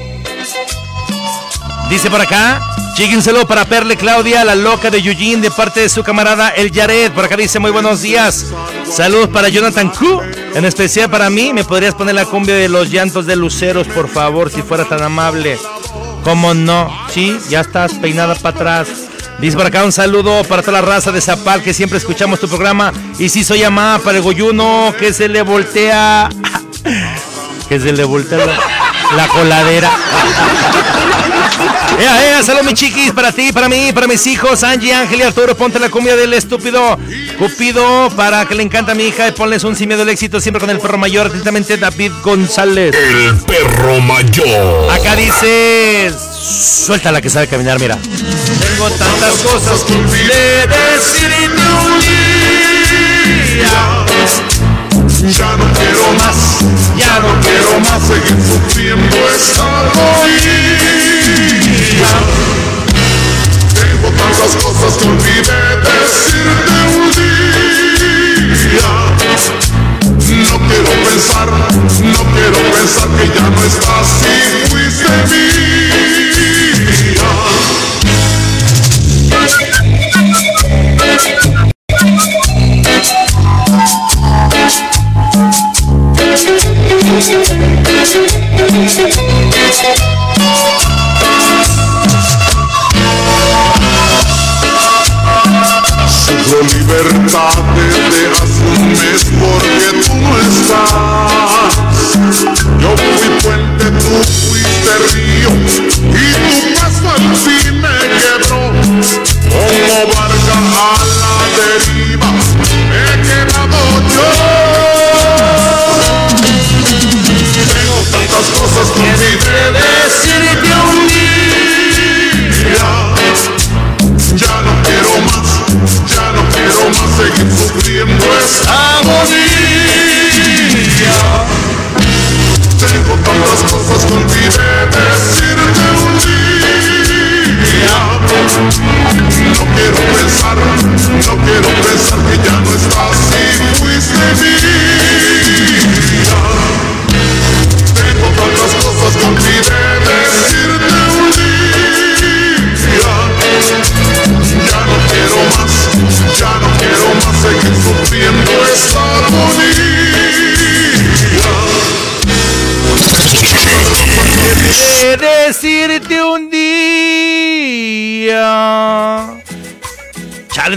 [1.89, 2.61] Dice por acá,
[2.95, 7.11] chíquenselo para Perle Claudia, la loca de Eugene, de parte de su camarada El Yared.
[7.11, 8.45] Por acá dice, muy buenos días.
[8.89, 10.21] Saludos para Jonathan Q.
[10.55, 14.07] En especial para mí, ¿me podrías poner la cumbia de los llantos de luceros, por
[14.07, 15.57] favor, si fuera tan amable?
[16.23, 16.89] ¿Cómo no?
[17.09, 18.87] Sí, ya estás peinada para atrás.
[19.41, 22.49] Dice por acá un saludo para toda la raza de Zapal que siempre escuchamos tu
[22.49, 22.91] programa.
[23.17, 26.29] Y si soy amada para el goyuno que se le voltea.
[27.69, 28.57] que se le voltea la,
[29.15, 29.89] la coladera.
[31.99, 35.23] Ea, ea, salud mi chiquis, para ti, para mí, para mis hijos, Angie, Ángel y
[35.23, 36.97] Arturo, ponte la cumbia del estúpido
[37.37, 40.39] Cupido, para que le encanta a mi hija y ponles un sin miedo al éxito,
[40.39, 42.95] siempre con el perro mayor, atentamente David González.
[42.95, 44.91] El perro mayor.
[44.91, 47.97] Acá dice, suelta la que sabe caminar, mira.
[47.97, 52.19] Tengo tantas cosas que de decirte un día.
[55.27, 56.59] Ya no quiero más,
[56.97, 59.89] ya no quiero más seguir sufriendo esta
[63.73, 67.39] Tengo tantas cosas que olvidé decirte un día.
[70.49, 75.78] No quiero pensar, no quiero pensar que ya no estás y fuiste Sufro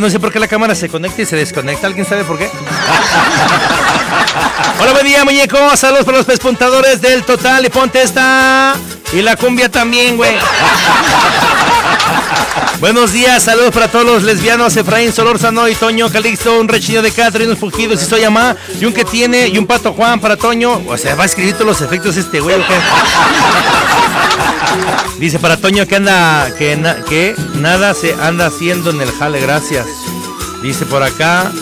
[0.03, 1.87] no sé por qué la cámara se conecta y se desconecta.
[1.87, 2.47] ¿Alguien sabe por qué?
[4.81, 5.77] Hola, buen día, muñeco.
[5.77, 7.65] Saludos para los pespuntadores del Total.
[7.65, 8.75] Y ponte esta.
[9.13, 10.33] Y la cumbia también, güey.
[12.81, 17.13] Buenos días, saludos para todos los lesbianos, Efraín Solórzano y Toño Calixto, un rechino de
[17.13, 20.37] Catherine, unos fugidos y soy amá, y un que tiene, y un pato Juan para
[20.37, 20.83] Toño.
[20.89, 22.65] O sea, va a escribir todos los efectos este güey, ¿o?
[25.23, 29.39] Dice para Toño que anda, que, na- que nada se anda haciendo en el jale,
[29.41, 29.87] gracias.
[30.65, 31.53] Dice por acá,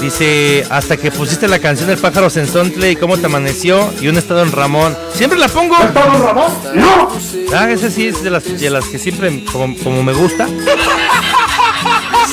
[0.00, 4.16] dice, hasta que pusiste la canción del pájaro sensontle y cómo te amaneció, y un
[4.16, 4.96] estado en Ramón.
[5.12, 5.76] Siempre la pongo.
[5.76, 6.52] ¿Estado en Ramón?
[6.74, 7.10] No.
[7.54, 10.48] Ah, esa sí es de las, de las que siempre, como, como me gusta.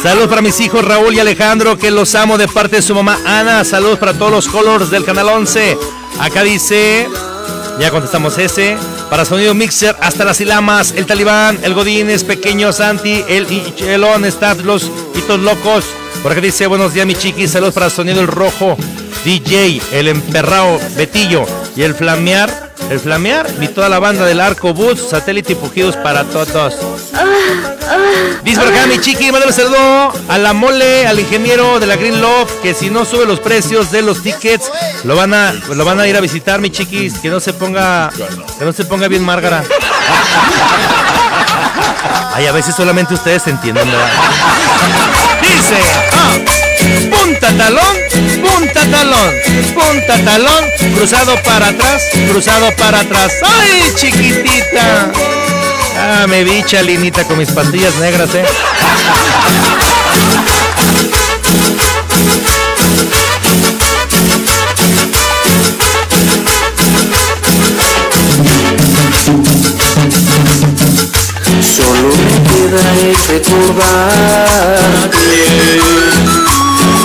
[0.02, 3.18] Saludos para mis hijos Raúl y Alejandro, que los amo de parte de su mamá
[3.26, 3.66] Ana.
[3.66, 5.78] Saludos para todos los colors del canal 11.
[6.22, 7.08] Acá dice,
[7.80, 8.78] ya contestamos ese.
[9.10, 13.46] Para sonido mixer, hasta las Ilamas, el Talibán, el Godínez, Pequeño Santi, el
[13.80, 15.86] Elon, Staff, los hitos locos.
[16.22, 18.78] Por acá dice, buenos días mi chiquis, saludos para sonido el rojo,
[19.26, 21.46] DJ, el emperrao, Betillo
[21.76, 22.63] y el flamear.
[22.90, 26.76] El flamear y toda la banda del Arco Boots, satélite y pujidos para todos.
[28.44, 32.22] Dice por acá mi chiqui, mándale saludo a la mole, al ingeniero de la Green
[32.22, 34.70] Love, que si no sube los precios de los tickets,
[35.06, 38.12] lo van a, lo van a ir a visitar, mi chiquis, que no se ponga,
[38.60, 39.64] que no se ponga bien márgara.
[42.36, 44.10] Ay, a veces solamente ustedes entienden, ¿verdad?
[45.42, 45.78] Dice,
[46.14, 46.36] ah,
[47.12, 47.98] punta talón,
[48.58, 49.34] punta talón,
[49.74, 50.64] punta talón,
[50.96, 53.32] cruzado para atrás, cruzado para atrás.
[53.42, 55.12] ¡Ay, chiquitita!
[55.98, 58.46] Ah, me vi chalinita con mis pastillas negras, ¿eh?
[71.76, 72.84] Solo me queda
[73.30, 74.94] recordarte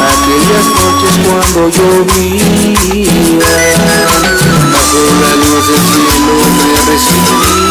[0.01, 3.39] aquellas noches cuando llovía
[4.73, 7.69] bajo la luz del cielo me recibías.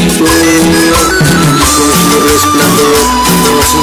[3.40, 3.80] con su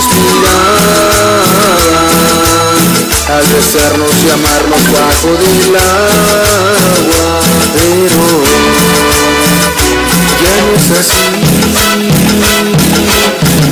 [4.34, 7.40] amarnos bajo del agua,
[7.74, 8.26] pero
[10.42, 11.24] ya no es así.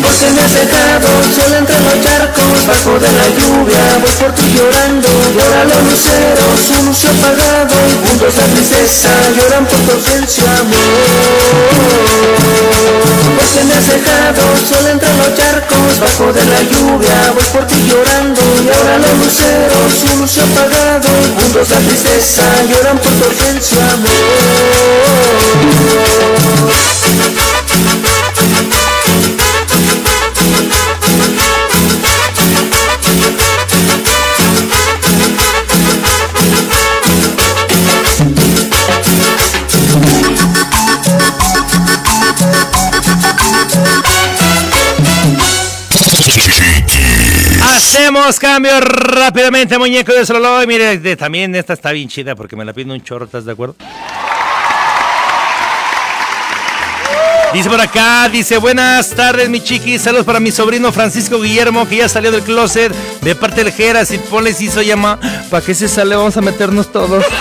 [0.05, 4.53] Porque me has dejado solo entre los charcos, bajo de la lluvia, voy por ti
[4.53, 10.45] llorando, llora los luceros, su lucio apagado, y juntos la tristeza, lloran por tu ausencia,
[10.61, 10.77] amor.
[13.33, 17.81] Porque me has dejado solo entre los charcos, bajo de la lluvia, voy por ti
[17.89, 18.41] llorando,
[18.77, 23.81] ahora los luceros, su lucio apagado, y juntos la tristeza, lloran por tu ausencia,
[48.27, 50.63] Hacemos cambio rápidamente, muñeco de solo.
[50.63, 53.45] Y mire, de- también esta está bien chida porque me la pide un chorro, ¿estás
[53.45, 53.75] de acuerdo?
[57.53, 60.01] Dice por acá, dice, buenas tardes, mi chiquis.
[60.01, 64.09] Saludos para mi sobrino Francisco Guillermo, que ya salió del closet de parte del Jeras.
[64.09, 65.19] Y ponle si hizo llama.
[65.51, 66.15] ¿Para qué se sale?
[66.15, 67.23] Vamos a meternos todos.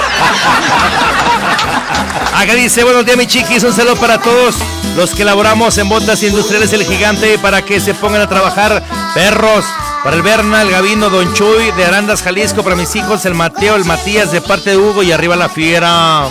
[2.36, 3.64] Acá dice, buenos días, mi chiquis.
[3.64, 4.54] Un saludo para todos
[4.98, 8.82] los que laboramos en botas industriales El Gigante para que se pongan a trabajar
[9.14, 9.64] perros.
[10.04, 12.62] Para el Berna, el Gavino, Don Chuy de Arandas, Jalisco.
[12.62, 16.26] Para mis hijos, el Mateo, el Matías de parte de Hugo y arriba la fiera.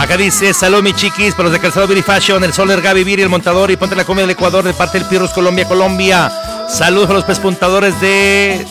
[0.00, 3.22] Acá dice, salud mi chiquis, para los de Calzado Beauty Fashion, el Soler Gaby Viri,
[3.22, 6.32] el montador y ponte la comida del Ecuador de parte del Pirros Colombia, Colombia.
[6.68, 8.66] Saludos a los pespuntadores de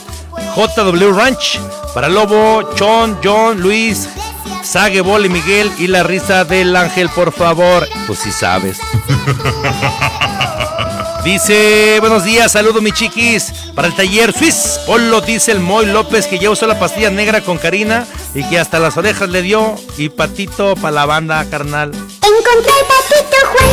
[0.55, 1.61] JW Ranch,
[1.93, 4.09] para Lobo, Chon, John, Luis,
[4.61, 7.87] Sague, Bol y Miguel y la risa del ángel, por favor.
[8.07, 8.77] Pues si sabes.
[11.23, 13.53] Dice, buenos días, saludos mi chiquis.
[13.73, 17.39] Para el taller Swiss, Polo dice el Moy López que ya usó la pastilla negra
[17.39, 18.05] con Karina
[18.35, 19.75] y que hasta las orejas le dio.
[19.97, 21.91] Y patito para la banda, carnal.
[21.93, 23.69] Encontré el patito Juan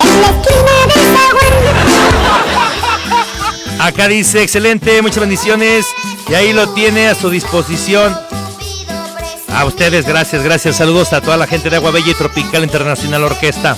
[0.00, 0.72] en la esquina
[1.18, 1.54] zaguán.
[3.80, 5.84] Acá dice, excelente, muchas bendiciones.
[6.30, 8.18] Y ahí lo tiene a su disposición.
[9.50, 10.76] A ustedes, gracias, gracias.
[10.76, 13.76] Saludos a toda la gente de Agua Bella y Tropical Internacional Orquesta.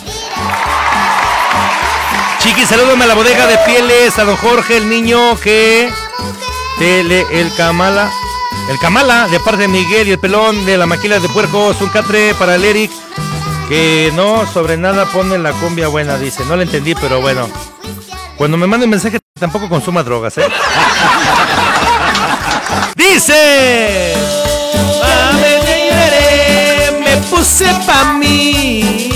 [2.41, 5.91] Chiquis, salúdame a la bodega de pieles, a don Jorge, el niño que...
[6.78, 8.11] Tele, el Camala.
[8.70, 11.80] El Camala, de parte de Miguel y el pelón de la maquila de puercos.
[11.80, 12.91] Un catre para el Eric,
[13.68, 16.45] que no sobre nada pone la cumbia buena, dice.
[16.45, 17.49] No le entendí, pero bueno.
[18.36, 20.47] Cuando me manden mensaje, tampoco consuma drogas, ¿eh?
[22.95, 24.14] Dice.
[25.03, 29.11] "Ave de lloraré, me puse pa' mí.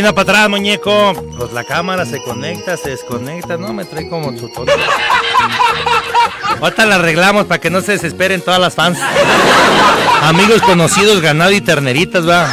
[0.00, 1.12] Peinando para atrás, muñeco.
[1.36, 3.56] Pues la cámara se conecta, se desconecta.
[3.58, 4.50] No, me trae como su.
[6.60, 8.98] Ahorita la arreglamos para que no se desesperen todas las fans.
[10.22, 12.48] Amigos conocidos, ganado y terneritas, va.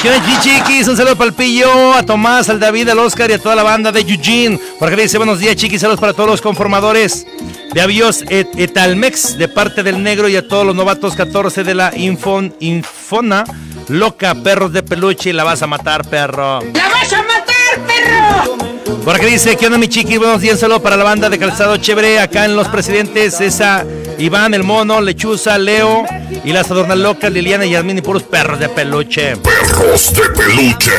[0.00, 0.86] ¿Qué onda, chiquis?
[0.86, 3.64] Un saludo para el pillo, a Tomás, al David, al Oscar y a toda la
[3.64, 4.58] banda de Eugene.
[4.78, 5.80] Por acá dice buenos días, chiquis.
[5.80, 7.26] Saludos para todos los conformadores
[7.72, 11.74] de Avios et- Etalmex, de parte del negro y a todos los novatos 14 de
[11.74, 13.42] la Infon, Infona.
[13.88, 16.60] Loca, perros de peluche, y la vas a matar, perro.
[16.74, 19.02] ¡La vas a matar, perro!
[19.02, 20.18] Por acá dice, ¿qué onda mi chiqui?
[20.18, 23.86] Buenos días, saludo para la banda de Calzado Chévere, acá en Los Presidentes, esa
[24.18, 26.04] Iván, el mono, Lechuza, Leo
[26.44, 29.36] y las adornas locas, Liliana y Yasmín y puros perros de peluche.
[29.36, 30.92] Perros de peluche.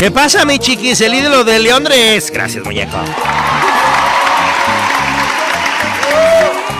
[0.00, 1.00] ¿Qué pasa mi chiquis?
[1.00, 2.32] El ídolo de Leondres.
[2.32, 2.98] Gracias, muñeco.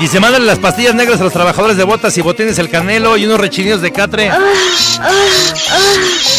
[0.02, 3.16] Y se mandan las pastillas negras a los trabajadores de botas y botines el canelo
[3.16, 4.32] y unos rechinidos de catre.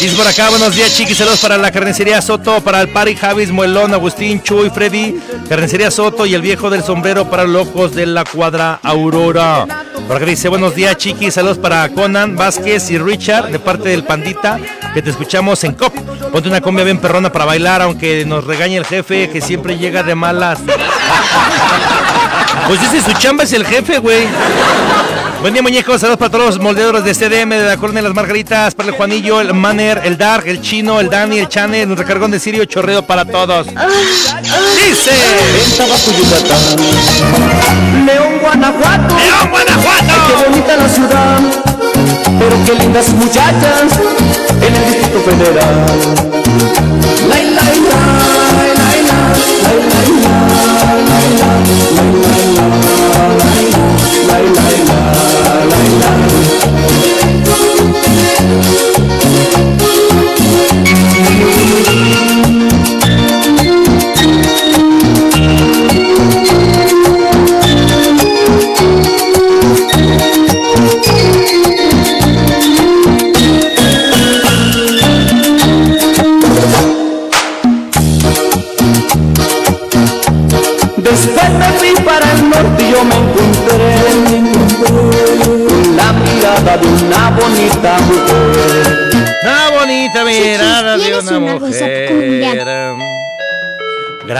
[0.02, 3.50] Dice por acá, buenos días chiquis, saludos para la carnicería Soto, para el Pari, Javis,
[3.50, 8.24] Muelón, Agustín, Chuy, Freddy, carnicería Soto y el viejo del sombrero para locos de la
[8.26, 9.66] cuadra Aurora.
[10.06, 14.04] Por acá dice, buenos días chiquis, saludos para Conan, Vázquez y Richard, de parte del
[14.04, 14.60] Pandita,
[14.92, 15.94] que te escuchamos en COP.
[16.30, 20.02] Ponte una cumbia bien perrona para bailar, aunque nos regañe el jefe, que siempre llega
[20.02, 20.58] de malas.
[22.66, 24.26] Pues ese su chamba es el jefe, güey.
[25.40, 26.00] Buen día, muñecos.
[26.00, 28.94] Saludos para todos los moldeadores de CDM, de la Colonia de las Margaritas, para el
[28.94, 32.64] Juanillo, el Manner, el Dark, el Chino, el Dani, el Chane, el recargón de Sirio,
[32.64, 33.66] chorreo para todos.
[33.66, 35.10] Dice.
[38.06, 39.16] León, Guanajuato.
[39.16, 40.04] León, Guanajuato.
[40.08, 41.38] Ay, qué bonita la ciudad.
[42.38, 43.82] Pero qué lindas muchachas
[44.62, 45.86] en el Distrito Federal.
[47.28, 47.93] La, la, la, la, la,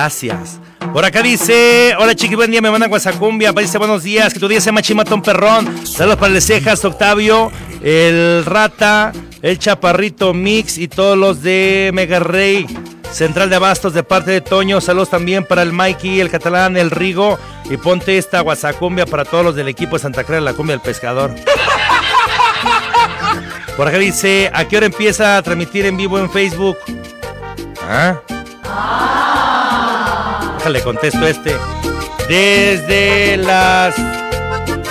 [0.04, 0.60] Gracias.
[0.92, 4.48] Por acá dice, hola chiqui, buen día, me mandan Guasacumbia, dice buenos días, que tu
[4.48, 5.86] día sea machimatón perrón.
[5.86, 7.50] Saludos para el Cejas, Octavio,
[7.82, 12.66] el Rata, el Chaparrito Mix y todos los de Mega Rey.
[13.12, 16.90] Central de Abastos de parte de Toño, saludos también para el Mikey, el Catalán, el
[16.90, 17.38] Rigo
[17.70, 20.82] y ponte esta Guasacumbia para todos los del equipo de Santa Cruz, la cumbia del
[20.82, 21.34] pescador.
[23.74, 26.76] Por acá dice, ¿a qué hora empieza a transmitir en vivo en Facebook?
[27.88, 28.20] ¿Ah?
[30.64, 31.54] Déjale, contesto este.
[32.26, 33.94] Desde las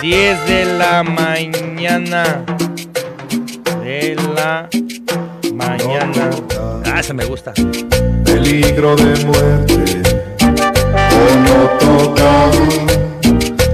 [0.03, 2.45] 10 de la mañana.
[3.83, 4.69] De la
[5.51, 6.29] mañana.
[6.85, 7.53] Ah, ese me gusta.
[8.23, 10.03] peligro de muerte
[11.43, 12.51] no tocar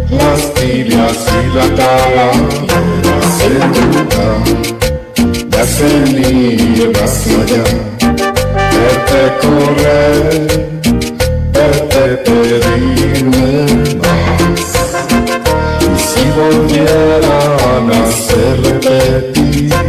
[0.10, 4.26] las tibias y la calavera se nunca
[5.52, 7.64] me hacen ir hacia allá
[8.72, 10.79] verte correr
[18.20, 19.82] nacer repetiría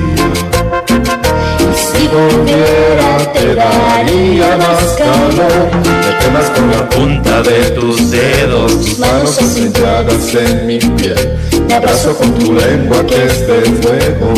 [1.74, 5.70] si volviera te daría más calor.
[5.74, 8.72] Me quemas con la punta de tus dedos.
[8.84, 9.38] Tus manos
[9.80, 11.38] llagas en mi piel.
[11.66, 14.32] Me abrazo con tu lengua que es de fuego.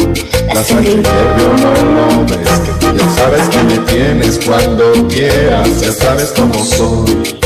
[0.54, 2.60] La sangre hierve no lo ves.
[2.80, 5.80] Que ya sabes que me tienes cuando quieras.
[5.80, 7.42] Ya sabes cómo soy.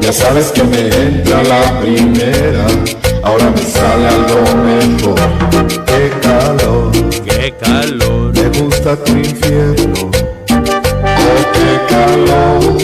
[0.00, 2.66] Ya sabes que me entra la primera,
[3.28, 5.20] ahora me sale algo mejor.
[5.86, 6.90] Qué calor,
[7.24, 10.10] qué calor, me gusta tu infierno.
[11.24, 12.76] Oh, qué calor,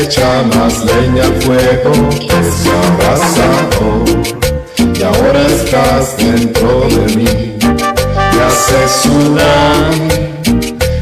[0.00, 3.48] echa más leña al fuego que se abraza
[4.98, 9.94] Y ahora estás dentro de mí, me hace sudar,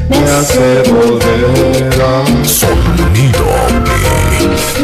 [0.08, 3.73] me hace volver a Sonido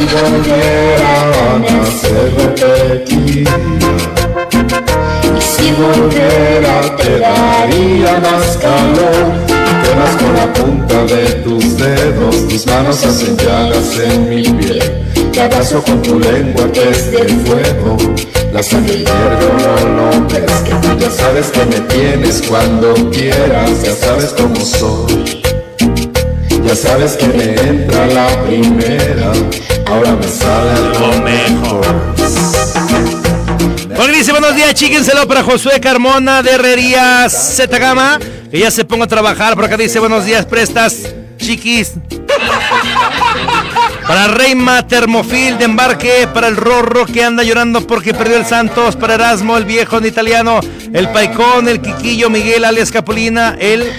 [0.01, 3.51] si volviera a nacer repetiría
[5.37, 9.27] Y si volviera te daría más calor.
[9.49, 13.37] Me quemas con la punta de tus dedos Tus manos hacen
[14.05, 14.83] en mi piel.
[15.33, 17.97] Te abrazo con tu lengua que es de fuego.
[18.53, 23.83] La sangre hierve no lo ves Que ya sabes que me tienes cuando quieras.
[23.83, 25.43] Ya sabes cómo soy.
[26.65, 29.33] Ya sabes que me entra la primera
[29.91, 31.81] Ahora me sale algo mejor
[33.97, 38.21] Porque dice buenos días, chíquenselo para Josué Carmona de Herrería Z Gama.
[38.51, 39.57] Que ya se ponga a trabajar.
[39.57, 41.95] Por acá dice buenos días, prestas, chiquis.
[44.07, 48.95] Para Reima Termofil de embarque, para el Rorro que anda llorando porque perdió el Santos,
[48.97, 50.61] para Erasmo, el viejo en italiano,
[50.93, 53.93] el Paicón, el Quiquillo, Miguel alias Capulina, el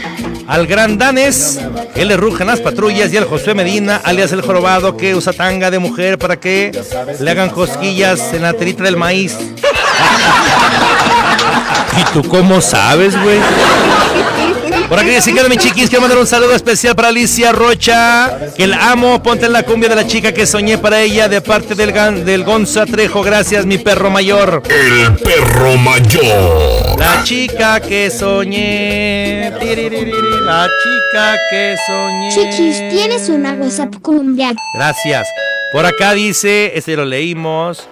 [0.51, 1.59] al Gran Danes,
[1.95, 5.71] él le rujan las patrullas y al Josué Medina, alias el jorobado que usa tanga
[5.71, 6.77] de mujer para que
[7.21, 9.37] le hagan cosquillas en la terita del maíz.
[11.97, 13.39] ¿Y tú cómo sabes, güey?
[14.91, 18.67] Por aquí dice que mi chiquis, quiero mandar un saludo especial para Alicia Rocha, que
[18.67, 21.75] la amo, ponte en la cumbia de la chica que soñé para ella de parte
[21.75, 21.93] del,
[22.25, 24.61] del Gonza Trejo, gracias mi perro mayor.
[24.69, 26.99] El perro mayor.
[26.99, 32.29] La chica que soñé, la chica que soñé.
[32.33, 34.53] Chiquis, ¿tienes una WhatsApp cumbia?
[34.73, 35.25] Gracias.
[35.71, 37.87] Por acá dice, este lo leímos.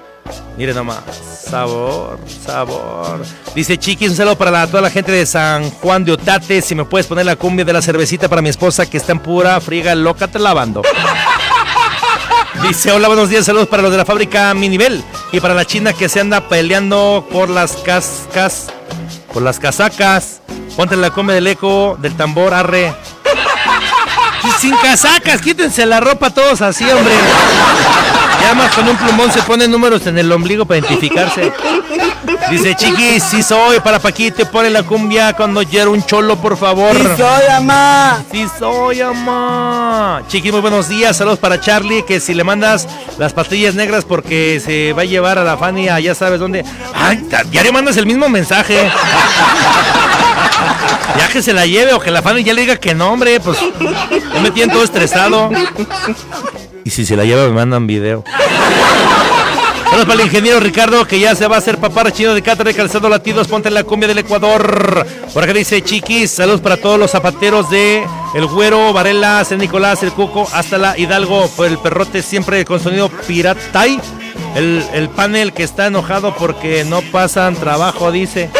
[0.58, 1.00] Miren nomás,
[1.50, 3.24] sabor, sabor.
[3.56, 6.62] Dice Chiquis, un saludo para la- toda la gente de San Juan de Otate.
[6.62, 9.20] Si me puedes poner la cumbia de la cervecita para mi esposa que está en
[9.20, 10.82] pura friga loca te lavando.
[12.68, 15.02] Dice, hola, buenos días, saludos para los de la fábrica Mi Nivel
[15.32, 18.68] y para la china que se anda peleando por las cascas,
[19.34, 20.42] por las casacas.
[20.76, 22.94] Ponte la cumbia del eco, del tambor, arre.
[24.60, 27.14] Sin casacas, quítense la ropa todos así, hombre.
[28.42, 31.52] Ya más con un plumón se ponen números en el ombligo para identificarse.
[32.50, 36.96] Dice, chiquis, sí soy, para Paquito, pone la cumbia cuando quiero un cholo, por favor.
[36.96, 38.24] Sí soy, amá.
[38.32, 40.24] Sí soy, amá.
[40.28, 41.16] Chiqui, muy buenos días.
[41.18, 42.88] Saludos para Charlie, que si le mandas
[43.18, 46.66] las pastillas negras porque se va a llevar a la Fanny a ya sabes dónde.
[46.94, 48.90] Ay, ya le mandas el mismo mensaje.
[51.18, 53.40] Ya que se la lleve o que la Fanny ya le diga que no, hombre,
[53.40, 53.60] pues
[54.34, 55.52] ya me tienen todo estresado.
[56.84, 58.26] Y si se la lleva me mandan video.
[59.90, 62.70] Saludos para el ingeniero Ricardo que ya se va a hacer papá chino de Cátara
[62.70, 63.48] de Calzado Latidos.
[63.48, 65.06] Ponte en la cumbia del Ecuador.
[65.34, 66.30] Por acá dice Chiquis.
[66.30, 68.06] Saludos para todos los zapateros de
[68.36, 71.50] El Güero, Varela, San Nicolás, El Cuco, hasta la Hidalgo.
[71.50, 74.00] Por el perrote siempre con sonido piratay.
[74.56, 78.52] El, el panel que está enojado porque no pasan trabajo, dice.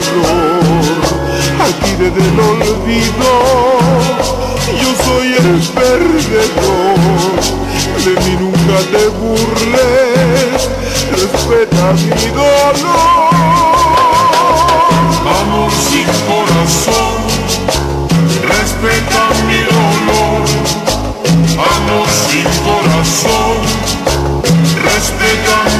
[0.00, 0.62] dolor.
[1.60, 3.30] Aquí desde el olvido
[4.80, 6.98] yo soy el perdedor.
[8.04, 10.58] De mí nunca te burles,
[11.12, 13.30] respeta mi dolor.
[15.40, 17.18] Amor sin corazón,
[18.48, 20.42] respeta mi dolor.
[21.76, 23.56] Amor sin corazón,
[24.82, 25.54] respeta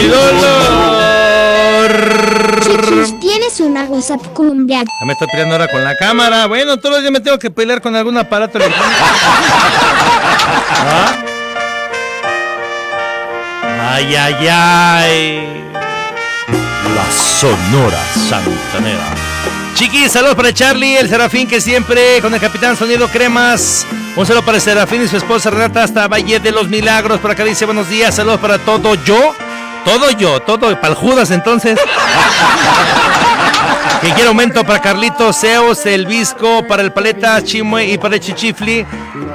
[0.00, 1.90] mi dolor.
[2.62, 4.82] Chiquis, ¿tienes una WhatsApp cumbia?
[4.84, 6.46] Ya me estoy peleando ahora con la cámara.
[6.46, 9.00] Bueno, todos los días me tengo que pelear con algún aparato electrónico.
[10.82, 11.16] ¿Ah?
[13.92, 15.48] Ay, ay, ay.
[16.94, 19.14] La Sonora Santanera.
[19.74, 23.86] Chiquis, saludos para Charlie, el Serafín que siempre con el Capitán Sonido Cremas.
[24.16, 27.20] Un saludo para el Serafín y su esposa Renata hasta Valle de los Milagros.
[27.20, 29.34] Por acá dice buenos días, saludos para todo yo.
[29.84, 31.78] Todo yo, todo para el Judas entonces.
[34.00, 38.20] que quiero aumento para Carlitos, Zeus, el Visco, para el Paleta, Chimue y para el
[38.20, 38.86] Chichifli.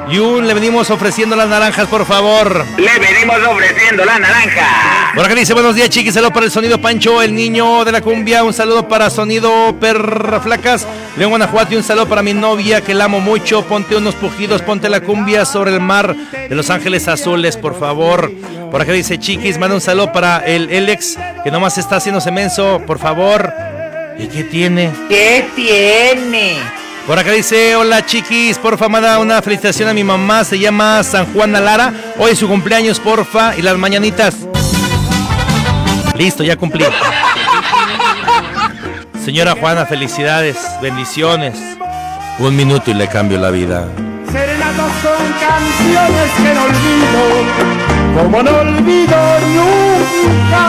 [0.10, 2.66] Y un le venimos ofreciendo las naranjas, por favor.
[2.78, 5.12] Le venimos ofreciendo la naranja.
[5.16, 6.14] Por acá dice buenos días, chiquis.
[6.14, 8.43] Saludos para el sonido Pancho, el niño de la cumbia.
[8.43, 10.88] Un saludo para sonido Perra Flacas,
[11.18, 11.74] León Guanajuato.
[11.74, 13.64] Y un saludo para mi novia que la amo mucho.
[13.64, 18.32] Ponte unos pujidos, ponte la cumbia sobre el mar de Los Ángeles Azules, por favor.
[18.76, 22.82] Por acá dice chiquis, manda un saludo para el Alex que nomás está haciendo menso,
[22.86, 23.54] por favor.
[24.20, 24.92] ¿Y qué tiene?
[25.08, 26.58] ¿Qué tiene?
[27.08, 31.26] Por acá dice, hola chiquis, porfa, manda una felicitación a mi mamá, se llama San
[31.32, 31.94] Juana Lara.
[32.18, 34.36] Hoy es su cumpleaños, porfa, y las mañanitas.
[36.18, 36.84] Listo, ya cumplí.
[39.24, 41.58] Señora Juana, felicidades, bendiciones.
[42.40, 43.88] Un minuto y le cambio la vida.
[44.30, 49.18] Serenatas con canciones que no olvido, como no olvido
[49.55, 50.66] nunca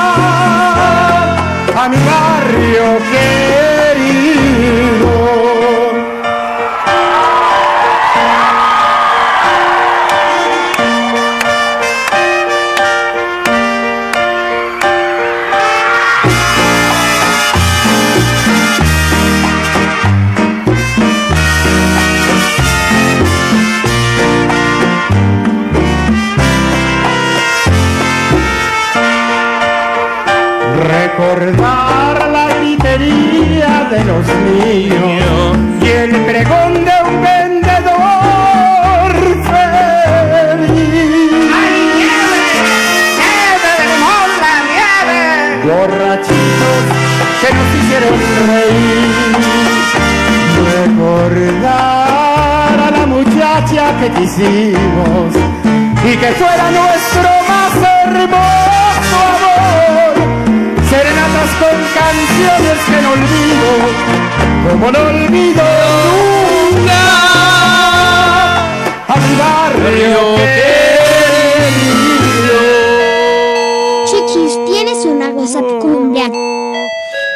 [1.81, 4.17] a mi barrio querido.
[31.19, 39.13] Recordar la gritería de los niños y el pregón de un vendedor
[39.49, 40.77] feliz.
[45.65, 46.85] Borrachitos
[47.41, 48.17] que nos hicieron
[48.51, 49.33] reír.
[50.85, 55.33] Recordar a la muchacha que quisimos
[56.05, 60.16] y que fuera nuestro más hermoso amor.
[61.59, 63.69] Con canciones que no olvido,
[64.69, 65.65] como no olvido
[66.73, 67.03] nunca
[69.09, 70.37] a mi barrio
[71.57, 72.59] querido.
[74.07, 76.31] Chiquis, tienes una WhatsApp cumbia.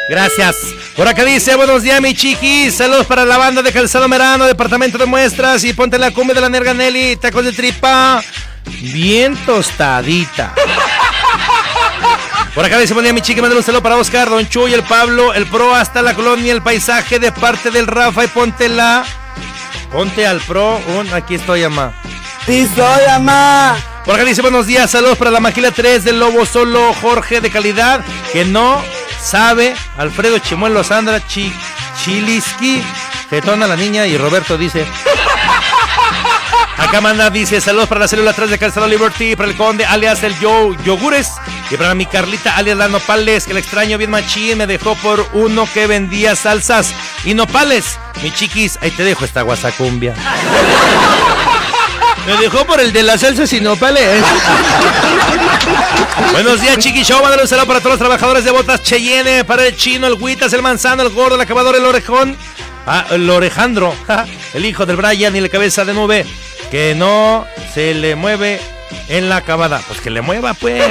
[0.09, 0.55] Gracias.
[0.95, 2.75] Por acá dice, buenos días, mi chiquis.
[2.75, 5.63] Saludos para la banda de Calzado Merano, departamento de muestras.
[5.63, 8.21] Y ponte la cumbia de la Nerga Nelly, tacos de tripa.
[8.81, 10.53] Bien tostadita.
[12.53, 13.39] Por acá dice, buen día, mi chiqui.
[13.39, 16.61] Mándale un saludo para Oscar, Don Chuy, el Pablo, el Pro, hasta la colonia, el
[16.61, 18.25] paisaje de parte del Rafa.
[18.25, 19.05] Y ponte la.
[19.89, 20.81] Ponte al Pro.
[20.97, 21.93] Un, aquí estoy, ama.
[22.45, 23.77] Sí, soy, ama.
[24.03, 24.91] Por acá dice, buenos días.
[24.91, 28.03] Saludos para la Maquila 3 del Lobo Solo, Jorge de calidad.
[28.33, 28.83] Que no
[29.21, 29.73] sabe.
[29.97, 31.53] Alfredo Chimuelo, Sandra Chi,
[32.03, 32.83] Chiliski.
[33.29, 34.07] Getona la niña.
[34.07, 34.85] Y Roberto dice.
[36.81, 40.23] Acá manda, dice, saludos para la célula 3 de Calzado Liberty, para el conde, alias
[40.23, 41.29] el Joe Yogures,
[41.69, 45.25] y para mi Carlita, alias la Nopales, que la extraño bien machín, me dejó por
[45.33, 46.91] uno que vendía salsas
[47.23, 47.99] y nopales.
[48.23, 50.15] Mi chiquis, ahí te dejo esta guasacumbia.
[52.25, 54.23] Me dejó por el de las salsas y nopales.
[56.33, 57.21] Buenos días, Chiqui Show.
[57.21, 60.51] Mándale un saludo para todos los trabajadores de botas Cheyenne, para el chino, el Guitas,
[60.53, 62.35] el manzano, el gordo, el acabador, el orejón.
[62.85, 63.93] Ah, el Orejandro,
[64.53, 66.25] el hijo del Brian y la cabeza de nube,
[66.71, 68.59] que no se le mueve
[69.09, 69.81] en la acabada.
[69.87, 70.89] Pues que le mueva, pues.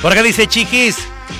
[0.00, 0.96] Por acá dice Chiquis,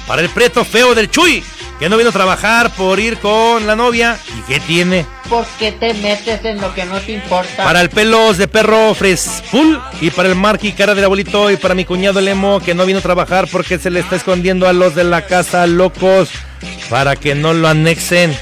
[0.07, 1.45] para el preto feo del Chuy,
[1.78, 4.18] que no vino a trabajar por ir con la novia.
[4.37, 5.07] ¿Y qué tiene?
[5.28, 7.62] ¿Por qué te metes en lo que no te importa?
[7.62, 11.74] Para el pelos de perro Frespool y para el Marky cara del abuelito y para
[11.74, 14.95] mi cuñado Lemo que no vino a trabajar porque se le está escondiendo a los
[14.95, 16.30] de la casa locos
[16.91, 18.37] para que no lo anexen.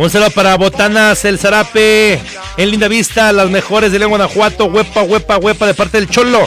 [0.00, 2.18] Un saludo para Botanas, el Zarape,
[2.56, 6.46] en Linda Vista, las mejores de León, Guanajuato, huepa, huepa, huepa de parte del Cholo.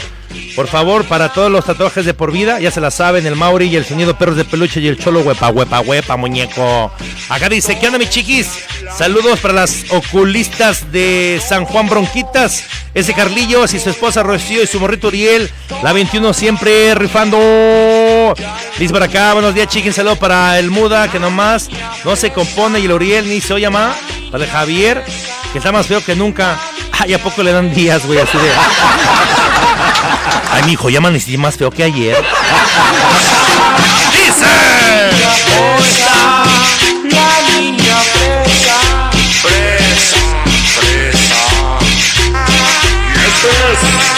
[0.56, 3.66] Por favor, para todos los tatuajes de por vida, ya se la saben, el Mauri
[3.66, 6.90] y el sonido perros de peluche y el Cholo, huepa, huepa, huepa, muñeco.
[7.28, 8.48] Acá dice, ¿qué onda, mi chiquis?
[8.98, 14.66] Saludos para las oculistas de San Juan Bronquitas, ese Carlillos y su esposa Rocío y
[14.66, 15.48] su morrito Uriel,
[15.84, 17.38] la 21 siempre rifando.
[18.78, 21.68] Dice por acá, buenos días, chiquis, saludo para el Muda, que nomás
[22.04, 23.96] no se compone y el Uriel ni se oye más.
[24.30, 25.04] Para el Javier,
[25.52, 26.58] que está más feo que nunca.
[26.98, 28.18] Ay, ¿a poco le dan días, güey?
[28.18, 28.50] Así de.
[30.50, 32.16] Ay, mijo, ya amanecí más feo que ayer.
[34.10, 34.46] ¡Dice!
[37.10, 38.78] La niña fresa,
[39.42, 40.16] fresa,
[40.74, 41.42] fresa.
[41.80, 44.14] Y este es goza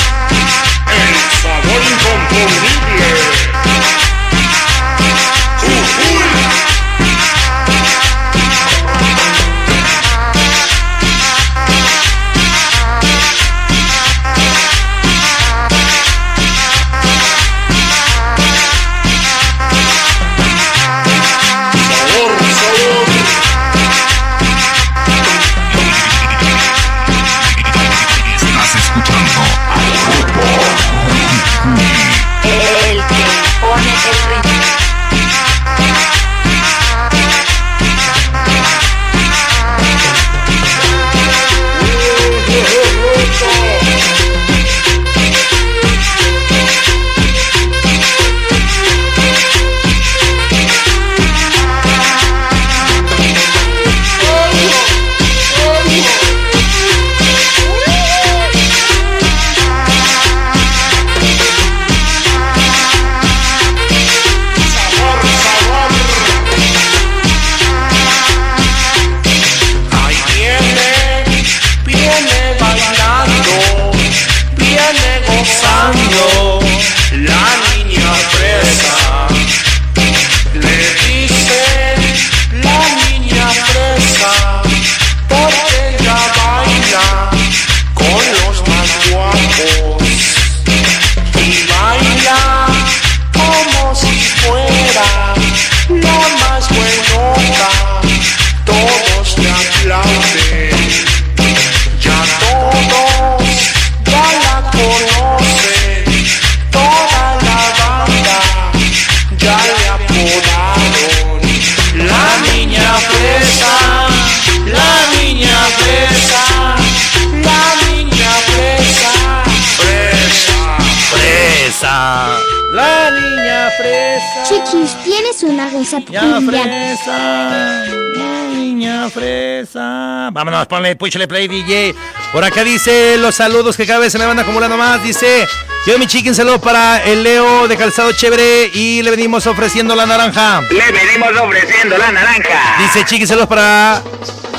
[130.33, 131.95] Vámonos, ponle, púchale play, DJ.
[132.33, 135.03] Por acá dice los saludos que cada vez se me van acumulando más.
[135.03, 135.47] Dice,
[135.87, 139.95] yo mi chiqui, un saludo para el Leo de Calzado Chévere y le venimos ofreciendo
[139.95, 140.63] la naranja.
[140.63, 142.77] Le venimos ofreciendo la naranja.
[142.79, 144.03] Dice chiqui, saludos para,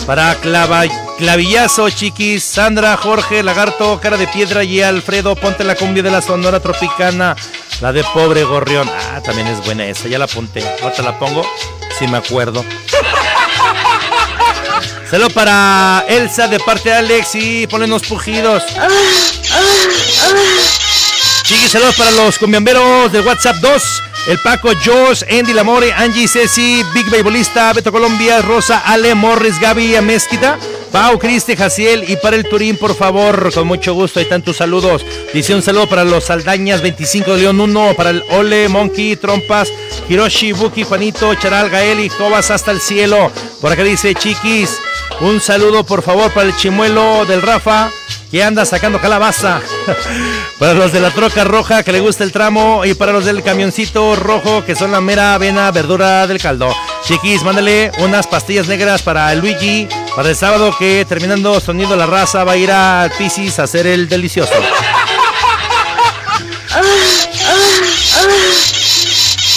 [0.05, 0.83] para clava,
[1.17, 5.35] Clavillazo, chiquis, Sandra, Jorge, Lagarto, Cara de Piedra y Alfredo.
[5.35, 7.35] Ponte la cumbia de la Sonora Tropicana,
[7.81, 8.89] la de Pobre Gorrión.
[8.89, 10.63] Ah, también es buena esa, ya la apunté.
[10.81, 11.45] Ahorita la pongo,
[11.97, 12.63] si me acuerdo.
[15.09, 18.61] Saludos para Elsa de parte de Alex y ponen unos pujidos.
[21.43, 24.03] Chiquis, saludos para los cumbiamberos de WhatsApp 2.
[24.27, 29.95] El Paco, Josh, Andy Lamore, Angie, Ceci, Big Beisbolista, Beto Colombia, Rosa, Ale, Morris, Gaby,
[29.95, 30.59] Amezquita,
[30.91, 35.05] Pau, Cristi, Jaciel y para el Turín, por favor, con mucho gusto, hay tantos saludos.
[35.33, 39.69] Dice un saludo para los Saldañas, 25 de León 1, para el Ole, Monkey, Trompas,
[40.09, 43.31] Hiroshi, Buki, Juanito, Charal, Gael y Jobas hasta el cielo.
[43.61, 44.77] Por acá dice Chiquis,
[45.21, 47.91] un saludo por favor para el chimuelo del Rafa
[48.31, 49.61] que anda sacando calabaza.
[50.59, 53.43] para los de la troca roja que le gusta el tramo y para los del
[53.43, 56.73] camioncito rojo que son la mera avena verdura del caldo.
[57.05, 62.43] Chiquis, mándale unas pastillas negras para Luigi para el sábado que terminando sonido la raza
[62.43, 64.53] va a ir al Piscis a hacer el delicioso.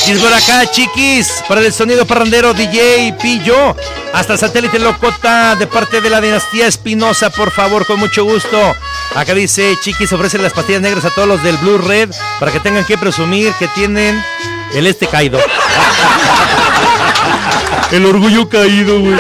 [0.06, 3.76] Y por acá, chiquis, para el sonido parrandero DJ Pillo,
[4.12, 8.74] hasta satélite Locota de parte de la dinastía Espinosa, por favor, con mucho gusto.
[9.14, 12.60] Acá dice, chiquis, ofrecen las pastillas negras a todos los del Blue Red para que
[12.60, 14.22] tengan que presumir que tienen
[14.74, 15.38] el este caído.
[17.92, 19.16] el orgullo caído, güey.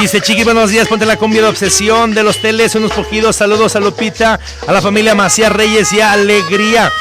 [0.00, 3.74] Dice Chiqui, buenos días, ponte la cumbia de obsesión de los teles, unos poquidos saludos
[3.74, 6.92] a Lupita, a la familia Macías Reyes y a Alegría.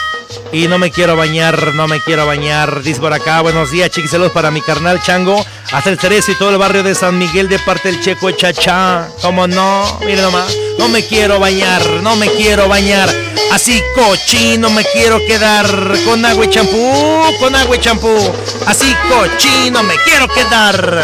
[0.52, 2.82] Y no me quiero bañar, no me quiero bañar.
[2.82, 6.36] Dice por acá, buenos días, chiquis, saludos para mi carnal Chango, hasta el Cerezo y
[6.36, 9.10] todo el barrio de San Miguel de parte del Checo Chachá.
[9.22, 10.00] ¿Cómo no?
[10.06, 13.10] Mire nomás, no me quiero bañar, no me quiero bañar.
[13.52, 15.68] Así cochino me quiero quedar
[16.06, 18.34] con agua y champú, con agua y champú.
[18.66, 21.04] Así cochino me quiero quedar.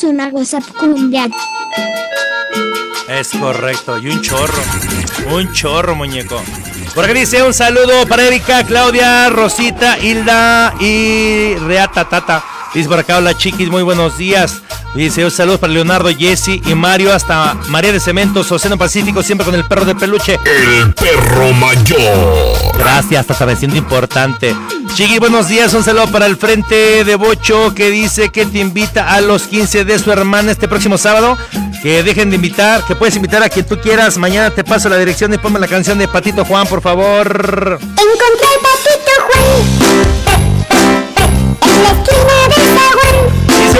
[0.00, 1.28] Tienes una WhatsApp cumbia.
[3.08, 4.62] Es correcto, y un chorro,
[5.30, 6.40] un chorro, muñeco.
[6.94, 12.42] Por aquí dice un saludo para Erika, Claudia, Rosita, Hilda y Reata Tata.
[12.72, 14.62] Dice por acá, hola chiquis, muy buenos días.
[14.94, 19.44] Dice un saludo para Leonardo, Jesse y Mario, hasta María de Cementos, Océano Pacífico, siempre
[19.44, 20.38] con el perro de peluche.
[20.44, 22.56] El perro mayor.
[22.76, 24.54] Gracias, hasta me siento importante.
[24.94, 25.72] Chiqui, buenos días.
[25.74, 29.84] Un saludo para el Frente de Bocho que dice que te invita a los 15
[29.84, 31.38] de su hermana este próximo sábado.
[31.82, 34.18] Que dejen de invitar, que puedes invitar a quien tú quieras.
[34.18, 37.78] Mañana te paso la dirección y ponme la canción de Patito Juan, por favor.
[37.80, 40.30] Encontré al patito Juan
[41.62, 42.39] en la esquina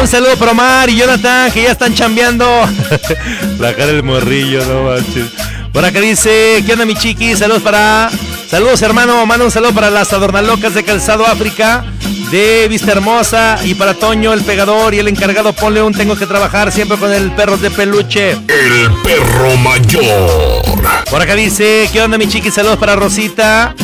[0.00, 2.46] un saludo para Omar y Jonathan que ya están chambeando.
[3.58, 5.26] la cara del morrillo, no manches.
[5.72, 7.36] Por acá dice, ¿qué onda mi chiqui?
[7.36, 8.10] Saludos para...
[8.48, 11.84] Saludos hermano, manda un saludo para las adornalocas de Calzado África
[12.30, 16.26] de Vista Hermosa y para Toño el pegador y el encargado ponle un tengo que
[16.26, 18.32] trabajar siempre con el perro de peluche.
[18.32, 20.72] El perro mayor.
[21.10, 22.50] Por acá dice, ¿qué onda mi chiqui?
[22.50, 23.74] Saludos para Rosita.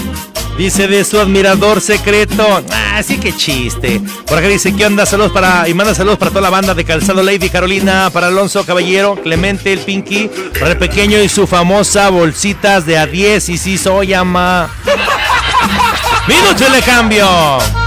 [0.57, 2.65] Dice de su admirador secreto.
[2.73, 4.01] Ah, sí que chiste.
[4.27, 5.05] Por acá dice, ¿qué onda?
[5.05, 5.69] Saludos para.
[5.69, 9.73] Y manda saludos para toda la banda de Calzado Lady Carolina, para Alonso Caballero, Clemente,
[9.73, 13.51] el Pinky, para el pequeño y su famosa bolsitas de a 10.
[13.51, 14.71] Y sí, soy ama.
[16.27, 17.86] Minuto de cambio.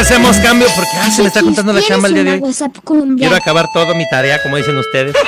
[0.00, 2.42] Hacemos cambio porque ah, se me está contando la chamba el día de hoy.
[3.16, 5.14] Quiero acabar todo mi tarea, como dicen ustedes.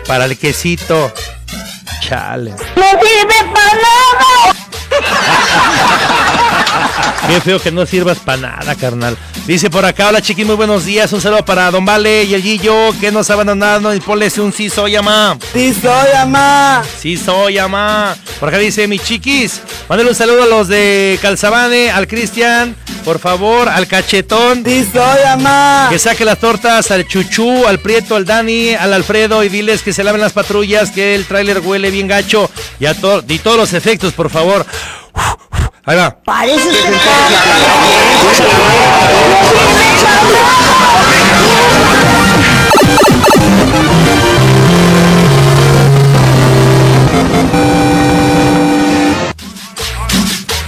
[0.05, 1.11] Para el quesito.
[2.01, 2.51] Chale.
[2.51, 4.47] ¡No sirve para nada!
[7.27, 9.17] Qué feo que no sirvas para nada, carnal.
[9.45, 11.11] Dice por acá, hola chiqui, muy buenos días.
[11.11, 14.69] Un saludo para Don Vale y el Guillo, que nos abandonado y ponle un sí
[14.69, 15.37] soy amá.
[15.51, 16.83] Sí soy amá.
[16.99, 18.15] Sí soy amá.
[18.39, 19.59] Por acá dice mi chiquis.
[19.89, 24.63] Mándale un saludo a los de Calzabane, al Cristian, por favor, al Cachetón.
[24.65, 25.87] Sí soy amá.
[25.89, 29.91] Que saque las tortas al Chuchú, al Prieto, al Dani, al Alfredo y diles que
[29.91, 32.49] se laven las patrullas, que el tráiler huele bien gacho.
[32.79, 34.65] Y a to- y todos los efectos, por favor.
[35.89, 36.13] Ahí va.
[36.25, 36.69] Parece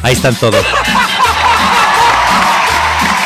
[0.01, 0.55] Ahí están todos.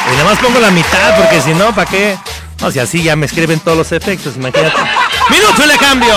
[0.07, 2.17] Y nada más pongo la mitad, porque si no, ¿para qué?
[2.59, 4.81] No, si así ya me escriben todos los efectos, imagínate.
[5.29, 6.15] ¡Minuto y le cambio!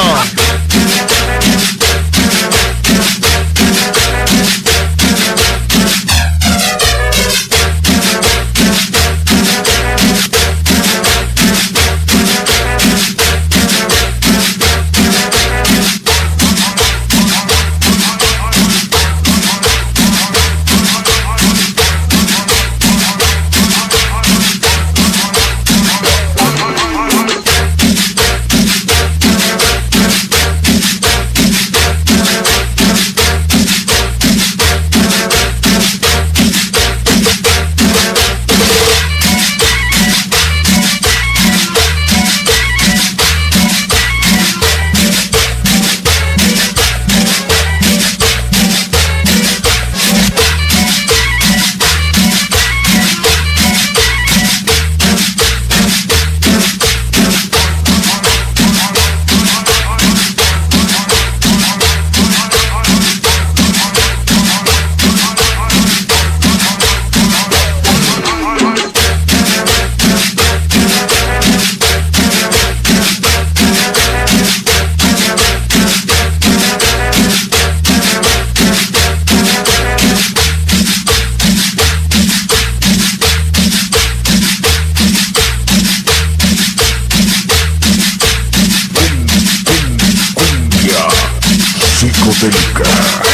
[92.38, 93.25] The Rodenka.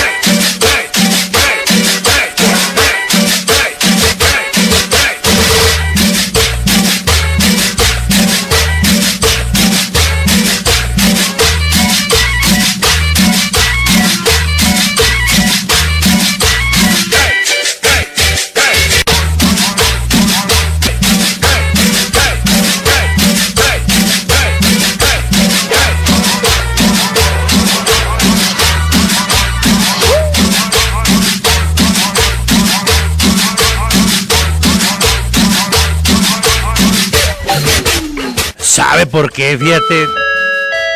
[39.33, 39.59] ¿Sabe por qué?
[39.59, 40.09] Fíjate.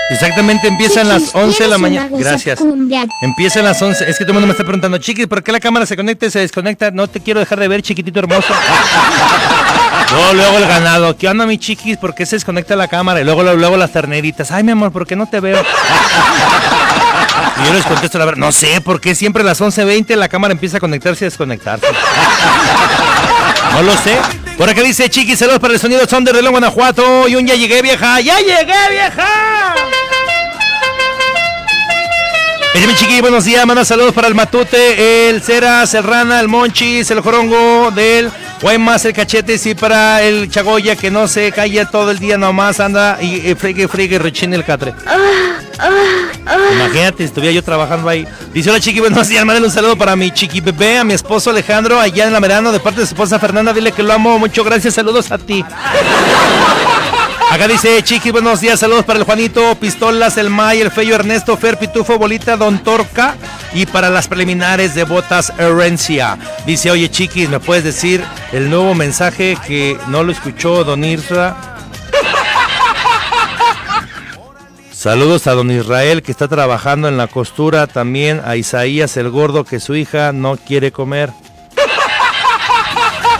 [0.09, 2.09] Exactamente empiezan las 11 de la mañana.
[2.17, 2.61] Gracias.
[3.23, 4.09] Empiezan las 11.
[4.09, 6.27] Es que todo el mundo me está preguntando, chiquis, ¿por qué la cámara se conecta
[6.27, 6.93] y se desconecta?
[6.93, 8.47] No te quiero dejar de ver, chiquitito hermoso.
[10.13, 11.17] Luego, luego el ganado.
[11.17, 11.97] ¿Qué onda, mi chiquis?
[11.97, 13.21] ¿Por qué se desconecta la cámara?
[13.21, 14.53] Y luego, luego, luego las terneritas.
[14.53, 15.61] Ay, mi amor, ¿por qué no te veo?
[17.59, 18.39] Y yo les contesto la verdad.
[18.39, 21.87] No sé, ¿por qué siempre a las 11.20 la cámara empieza a conectarse y desconectarse?
[23.73, 24.19] No lo sé.
[24.57, 27.29] Por acá dice Chiquis, saludos para el sonido Thunder de León, Guanajuato.
[27.29, 28.21] Y un ya llegué, vieja.
[28.21, 29.86] ¡Ya llegué, vieja!
[32.85, 37.11] Mi chiqui, buenos días, manda saludos para el Matute, el Ceras, el Rana, el Monchis,
[37.11, 38.31] el Jorongo, del
[38.61, 42.79] Guaymas, el Cachetes y para el Chagoya que no se calla todo el día nomás,
[42.79, 44.95] anda y, y fregue, fregue, rechine el catre.
[46.75, 48.29] Imagínate, estuviera yo trabajando ahí.
[48.53, 51.51] Dice, hola chiqui, buenos días, mándale un saludo para mi chiqui bebé, a mi esposo
[51.51, 54.39] Alejandro, allá en la Merano, de parte de su esposa Fernanda, dile que lo amo,
[54.39, 55.65] mucho gracias, saludos a ti.
[57.57, 61.57] Acá dice Chiqui, buenos días, saludos para el Juanito, Pistolas, el May, el Feyo, Ernesto,
[61.57, 63.35] Fer, Pitufo, Bolita, Don Torca
[63.73, 66.37] y para las preliminares de Botas Herencia.
[66.67, 68.23] Dice, oye Chiqui, ¿me puedes decir
[68.53, 71.57] el nuevo mensaje que no lo escuchó Don Irra?
[74.93, 77.87] Saludos a don Israel que está trabajando en la costura.
[77.87, 81.31] También a Isaías el gordo que su hija no quiere comer.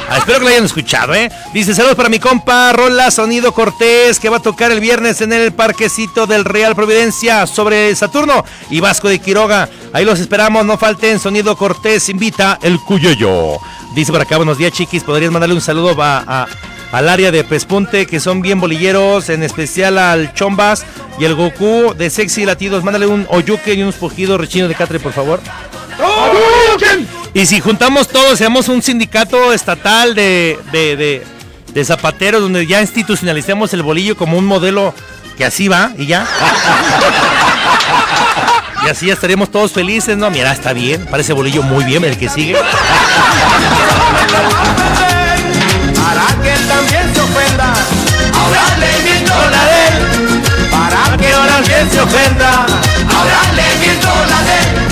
[0.09, 1.31] Ah, espero que lo hayan escuchado, ¿eh?
[1.53, 5.33] Dice, saludos para mi compa Rola Sonido Cortés, que va a tocar el viernes en
[5.33, 9.69] el parquecito del Real Providencia sobre Saturno y Vasco de Quiroga.
[9.93, 11.19] Ahí los esperamos, no falten.
[11.19, 13.59] Sonido Cortés invita el Cuyoyo.
[13.97, 15.03] Dice por acá, buenos días, chiquis.
[15.03, 16.47] ¿Podrías mandarle un saludo a,
[16.93, 20.85] al área de Pespunte, que son bien bolilleros, en especial al Chombas
[21.19, 22.85] y el Goku de Sexy Latidos?
[22.85, 25.41] Mándale un oyuque y unos pujidos rechinos de catre, por favor.
[27.37, 31.23] Y si juntamos todos, seamos un sindicato estatal de, de, de-
[31.75, 34.95] de zapateros donde ya institucionalicemos el bolillo como un modelo
[35.37, 36.27] que así va y ya.
[38.85, 40.31] Y así ya estaríamos todos felices, ¿no?
[40.31, 42.55] Mira, está bien, parece bolillo muy bien el que sigue.
[45.95, 47.75] Para que él también se ofenda.
[48.33, 49.95] Ahora le miento la de él.
[50.71, 52.67] Para que ahora bien se ofenda.
[53.13, 54.86] Ahora le miento la de él.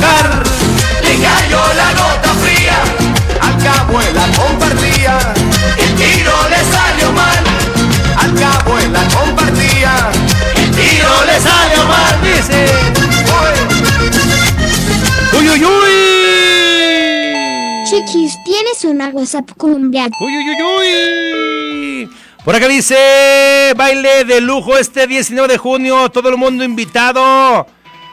[0.00, 0.42] Tocar,
[1.02, 2.78] le cayó la gota fría.
[3.40, 5.18] Al cabo él la compartía,
[5.78, 7.44] el tiro le salió mal.
[8.16, 10.10] Al cabo él la compartía,
[10.56, 12.20] el tiro le salió mal.
[12.22, 12.66] Dice,
[15.38, 15.90] ¡Uy, uy, uy!
[17.88, 20.08] Chiquis, ¿tienes una WhatsApp cumbia?
[20.20, 22.10] ¡Uy, uy, uy, uy!
[22.44, 27.66] Por acá dice, baile de lujo este 19 de junio, todo el mundo invitado.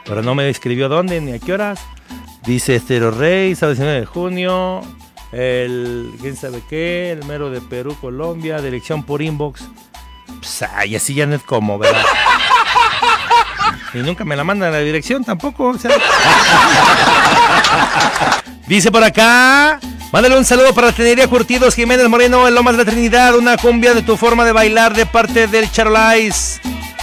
[0.07, 1.79] Pero no me escribió dónde ni a qué horas.
[2.45, 4.81] Dice Estero Rey, sábado 19 de junio.
[5.31, 9.63] El, quién sabe qué, el mero de Perú, Colombia, dirección por inbox.
[10.39, 12.05] Pues, ay, así ya no es como, ¿verdad?
[13.93, 15.73] Y nunca me la mandan a la dirección tampoco.
[18.67, 19.79] Dice por acá.
[20.11, 23.35] Mándale un saludo para Tenería Curtidos Jiménez Moreno en Lomas de la Trinidad.
[23.35, 26.61] Una cumbia de tu forma de bailar de parte del Charolais.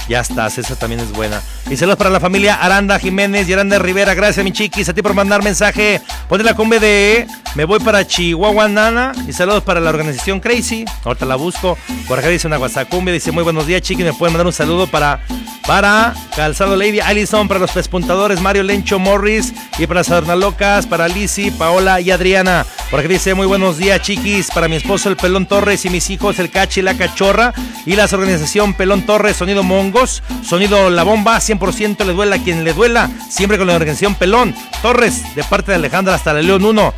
[0.08, 1.42] Ya estás, esa también es buena.
[1.70, 4.14] Y saludos para la familia Aranda Jiménez y Aranda Rivera.
[4.14, 4.88] Gracias, mi chiquis.
[4.88, 6.00] A ti por mandar mensaje.
[6.28, 9.12] Ponle la cumbia de Me voy para Chihuahua, Nana.
[9.26, 10.84] Y saludos para la organización Crazy.
[11.04, 11.78] Ahorita la busco.
[12.06, 13.14] Por acá dice una WhatsApp cumbia.
[13.14, 14.04] Dice muy buenos días, chiquis.
[14.04, 15.20] Me pueden mandar un saludo para,
[15.66, 21.08] para Calzado Lady Allison, para los pespuntadores Mario Lencho Morris y para las Locas, para
[21.08, 22.66] Lizzy, Paola y Adriana.
[22.90, 24.50] Por acá dice muy buenos días, chiquis.
[24.50, 27.54] Para mi esposo el Pelón Torres y mis hijos el Cachi y la Cachorra.
[27.86, 32.64] Y la organización Pelón Torres, Sonido Mongos, Sonido La Bomba, 100% le duela a quien
[32.64, 33.10] le duela.
[33.28, 36.94] Siempre con la organización Pelón Torres, de parte de Alejandra hasta la León 1.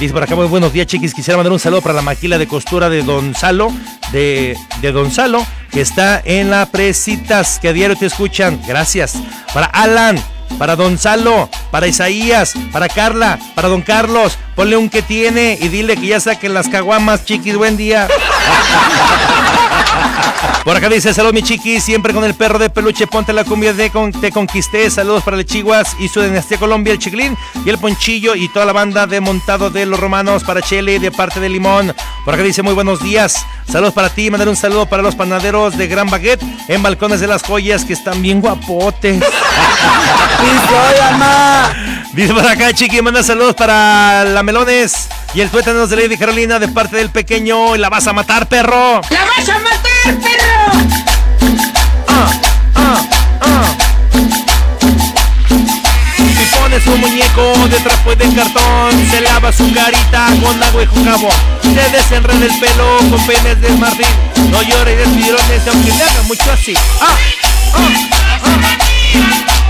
[0.00, 1.14] Dice por acá, muy buenos días, chiquis.
[1.14, 3.72] Quisiera mandar un saludo para la maquila de costura de Don Salo,
[4.10, 8.60] de, de Don Salo, que está en la Presitas, que a diario te escuchan.
[8.66, 9.14] Gracias.
[9.54, 10.18] Para Alan,
[10.58, 14.38] para Don Salo, para Isaías, para Carla, para Don Carlos.
[14.54, 17.56] Ponle un que tiene y dile que ya saquen las caguamas, chiquis.
[17.56, 18.08] Buen día.
[20.64, 23.72] Por acá dice, saludos mi chiquis, siempre con el perro de peluche, ponte la cumbia
[23.72, 27.78] de te conquisté, saludos para el Chiguas y su dinastía Colombia, el Chiglín y el
[27.78, 31.48] Ponchillo y toda la banda de montado de los romanos para Chele de parte de
[31.48, 31.92] Limón.
[32.24, 35.76] Por acá dice, muy buenos días, saludos para ti, mandar un saludo para los panaderos
[35.76, 39.20] de Gran Baguette en Balcones de las Joyas que están bien guapotes.
[42.12, 46.58] Dice por acá, chiqui, manda saludos para la Melones y el tuétanos de Lady Carolina
[46.58, 47.74] de parte del pequeño.
[47.74, 49.00] Y la vas a matar, perro.
[49.08, 50.72] ¡La vas a matar, perro!
[56.16, 60.82] Si pones un muñeco de trapo y de cartón, se lava su carita con agua
[60.82, 61.32] y con jabón.
[61.62, 64.06] Se desenreda el pelo con penes de marfil.
[64.50, 66.74] No llore de tirones, aunque le haga mucho así.
[67.00, 67.16] Ah,
[67.74, 68.81] ah,
[69.12, 69.61] Tan,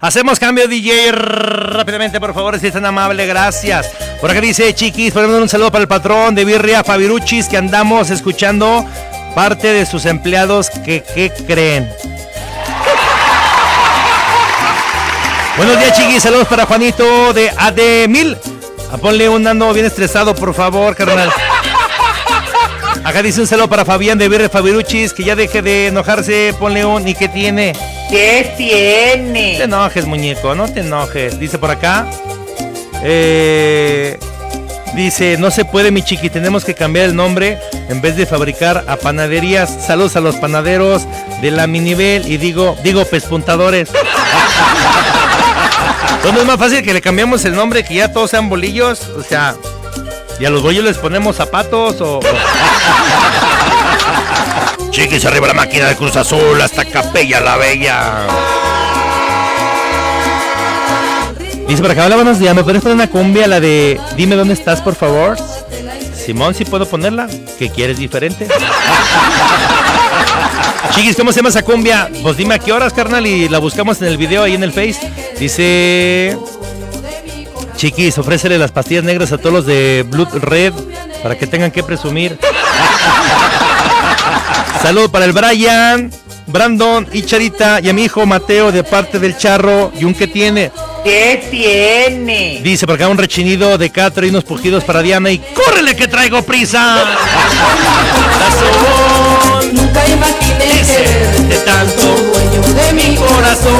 [0.00, 3.90] Hacemos cambio DJ rápidamente, por favor, si es tan amable, gracias.
[4.20, 8.10] Por acá dice Chiquis, por un saludo para el patrón de Birria Fabiruchis que andamos
[8.10, 8.84] escuchando
[9.34, 11.88] parte de sus empleados que ¿qué creen.
[15.56, 18.38] Buenos días, Chiquis, saludos para Juanito de AD1000.
[18.92, 21.30] A ponle un ando bien estresado, por favor, carnal.
[23.08, 26.84] Acá dice un saludo para Fabián de Birre Fabiruchis, que ya deje de enojarse, ponle
[26.84, 27.72] un y qué tiene.
[28.10, 29.52] ¿Qué tiene?
[29.52, 31.40] No te enojes, muñeco, no te enojes.
[31.40, 32.06] Dice por acá.
[33.02, 34.18] Eh,
[34.94, 37.58] dice, no se puede, mi chiqui, tenemos que cambiar el nombre
[37.88, 39.74] en vez de fabricar a panaderías.
[39.86, 41.06] Saludos a los panaderos
[41.40, 43.88] de la minivel y digo, digo, pespuntadores.
[46.22, 49.00] ¿Dónde es más fácil que le cambiamos el nombre, que ya todos sean bolillos?
[49.18, 49.54] O sea,
[50.38, 52.18] ¿y a los bollos les ponemos zapatos o...?
[52.18, 52.67] o-
[54.90, 58.26] Chiquis, arriba la máquina de Cruz Azul, hasta Capella la Bella.
[61.68, 64.54] Dice por acá, hola, buenos días, ¿me puedes poner una cumbia, la de Dime dónde
[64.54, 65.36] estás, por favor?
[66.16, 67.28] Simón, ¿sí puedo ponerla?
[67.58, 68.48] ¿Qué quieres diferente?
[70.94, 72.10] Chiquis, ¿cómo se llama esa cumbia?
[72.22, 74.72] Pues dime a qué horas, carnal, y la buscamos en el video ahí en el
[74.72, 74.98] Face.
[75.38, 76.36] Dice...
[77.76, 80.72] Chiquis, ofrécele las pastillas negras a todos los de Blood Red
[81.22, 82.36] para que tengan que presumir.
[84.82, 86.10] Saludo para el Brian,
[86.46, 90.26] Brandon y Charita y a mi hijo Mateo de parte del Charro y un que
[90.26, 90.70] tiene.
[91.04, 92.60] ¿Qué tiene?
[92.62, 96.08] Dice por acá un rechinido de Catro y unos pujidos para Diana y ¡córrele que
[96.08, 97.04] traigo prisa!
[99.72, 100.48] Nunca imaginé
[100.86, 102.02] quererte tanto,
[102.32, 103.72] dueño de mi corazón.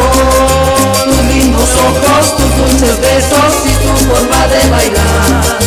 [1.04, 5.58] Tus lindos ojos, tus dulces besos y tu forma de bailar.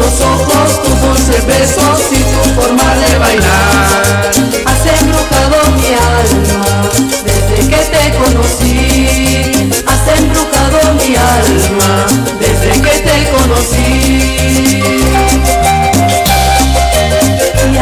[0.00, 4.30] Lindos ojos, tus dulces besos y tu forma de bailar.
[4.64, 6.88] Has embrujado mi alma
[7.22, 9.72] desde que te conocí.
[9.86, 12.06] Has embrujado mi alma
[12.38, 13.90] desde que te conocí.
[17.70, 17.76] Y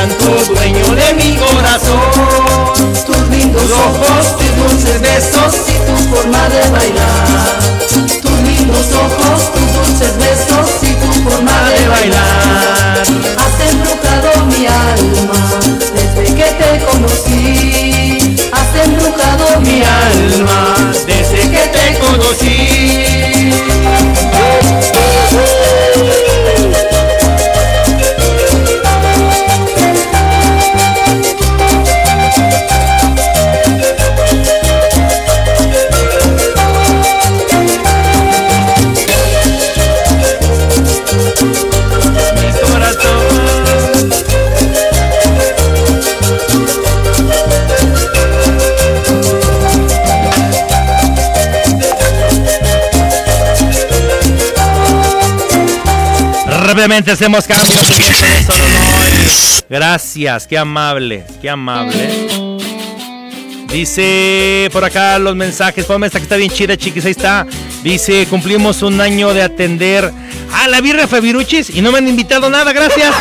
[0.00, 2.00] tanto dueño de mi corazón.
[3.04, 7.58] Tus lindos ojos, tus dulces besos y tu forma de bailar.
[8.22, 13.02] Tus lindos ojos, tus dulces besos y tu forma de bailar.
[13.42, 15.40] Has embrujado mi alma
[15.92, 18.36] desde que te conocí.
[18.52, 20.74] Has embrujado mi alma
[21.06, 23.09] desde que te conocí.
[56.82, 57.68] Hacemos cambios.
[58.48, 59.66] No.
[59.68, 62.08] Gracias, qué amable, qué amable.
[63.70, 65.84] Dice por acá los mensajes.
[65.84, 67.04] Ponme esta que está bien chida, chiquis.
[67.04, 67.46] Ahí está.
[67.84, 70.10] Dice: Cumplimos un año de atender
[70.54, 72.72] a la birra Fabiruchis y no me han invitado nada.
[72.72, 73.14] Gracias.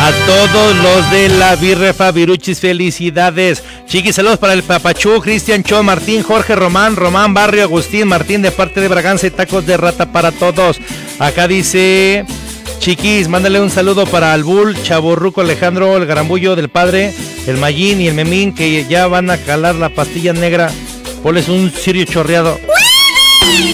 [0.00, 3.64] A todos los de la Birre Fabiruchis, felicidades.
[3.88, 8.50] Chiquis, saludos para el Papachú, Cristian Cho, Martín, Jorge Román, Román Barrio, Agustín, Martín de
[8.50, 10.78] parte de Braganza y tacos de rata para todos.
[11.18, 12.26] Acá dice,
[12.80, 17.14] Chiquis, mándale un saludo para el Bull, Chaborruco Alejandro, el Garambullo del Padre,
[17.46, 20.70] el Mayín y el Memín que ya van a calar la pastilla negra.
[21.22, 22.60] Ponles un sirio chorreado.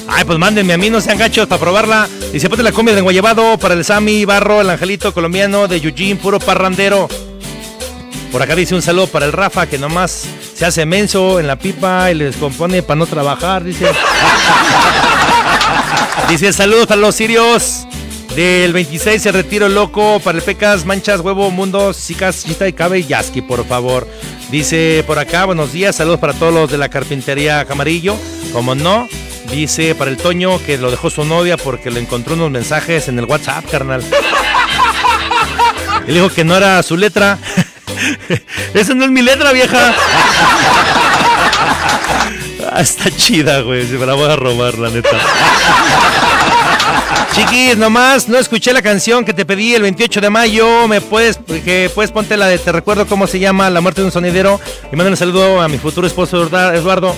[0.07, 2.09] Ay, pues mándenme a mí, no sean gachos para probarla.
[2.33, 6.15] Dice, ponte la comida de Guayabado para el Sammy Barro, el Angelito colombiano de Eugene,
[6.15, 7.09] puro parrandero.
[8.33, 11.57] Por acá dice un saludo para el Rafa, que nomás se hace menso en la
[11.57, 13.87] pipa y le descompone para no trabajar, dice.
[16.29, 17.87] dice, saludos para los sirios
[18.35, 22.99] Del 26 el retiro loco para el Pecas, Manchas, Huevo, Mundo, Chicas, Chita y Cabe
[22.99, 24.09] y Yaski, por favor.
[24.51, 28.17] Dice por acá, buenos días, saludos para todos los de la carpintería Camarillo.
[28.53, 29.09] Como no,
[29.51, 33.19] dice para el Toño que lo dejó su novia porque le encontró unos mensajes en
[33.19, 34.03] el WhatsApp, carnal.
[36.07, 37.39] Él dijo que no era su letra.
[38.75, 39.95] Esa no es mi letra, vieja.
[42.73, 43.87] Ah, está chida, güey.
[43.87, 45.11] Se me la voy a robar, la neta.
[47.35, 50.87] Chiquis, nomás no escuché la canción que te pedí el 28 de mayo.
[50.87, 51.39] Me puedes,
[51.95, 54.61] puedes ponte la de Te recuerdo cómo se llama La muerte de un sonidero.
[54.93, 57.15] Y manda un saludo a mi futuro esposo Eduardo.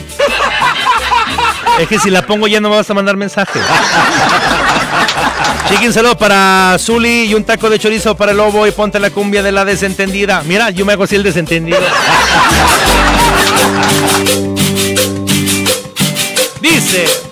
[1.79, 3.61] Es que si la pongo ya no me vas a mandar mensaje.
[5.69, 9.01] Chiqui, un saludo para Zuli y un taco de chorizo para el lobo y ponte
[9.01, 10.45] la cumbia de la desentendida.
[10.45, 11.81] Mira, yo me hago así el desentendido.
[16.61, 17.26] Dice.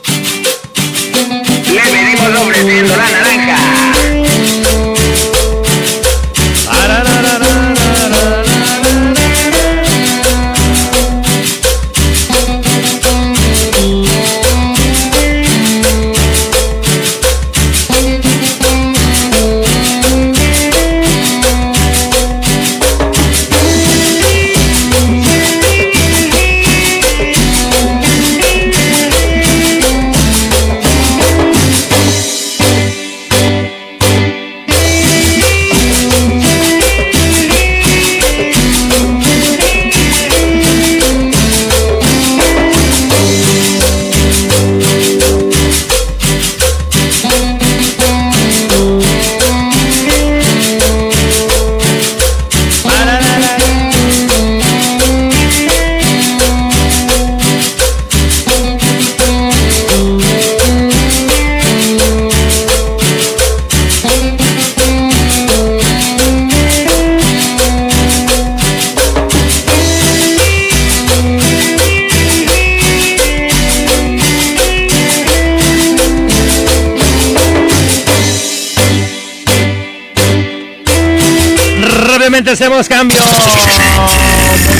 [82.54, 83.18] Hacemos cambio.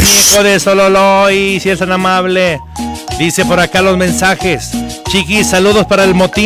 [0.01, 2.61] Muñeco de Sololoy, si es tan amable.
[3.19, 4.71] Dice por acá los mensajes.
[5.11, 6.43] Chiquis, saludos para el motín.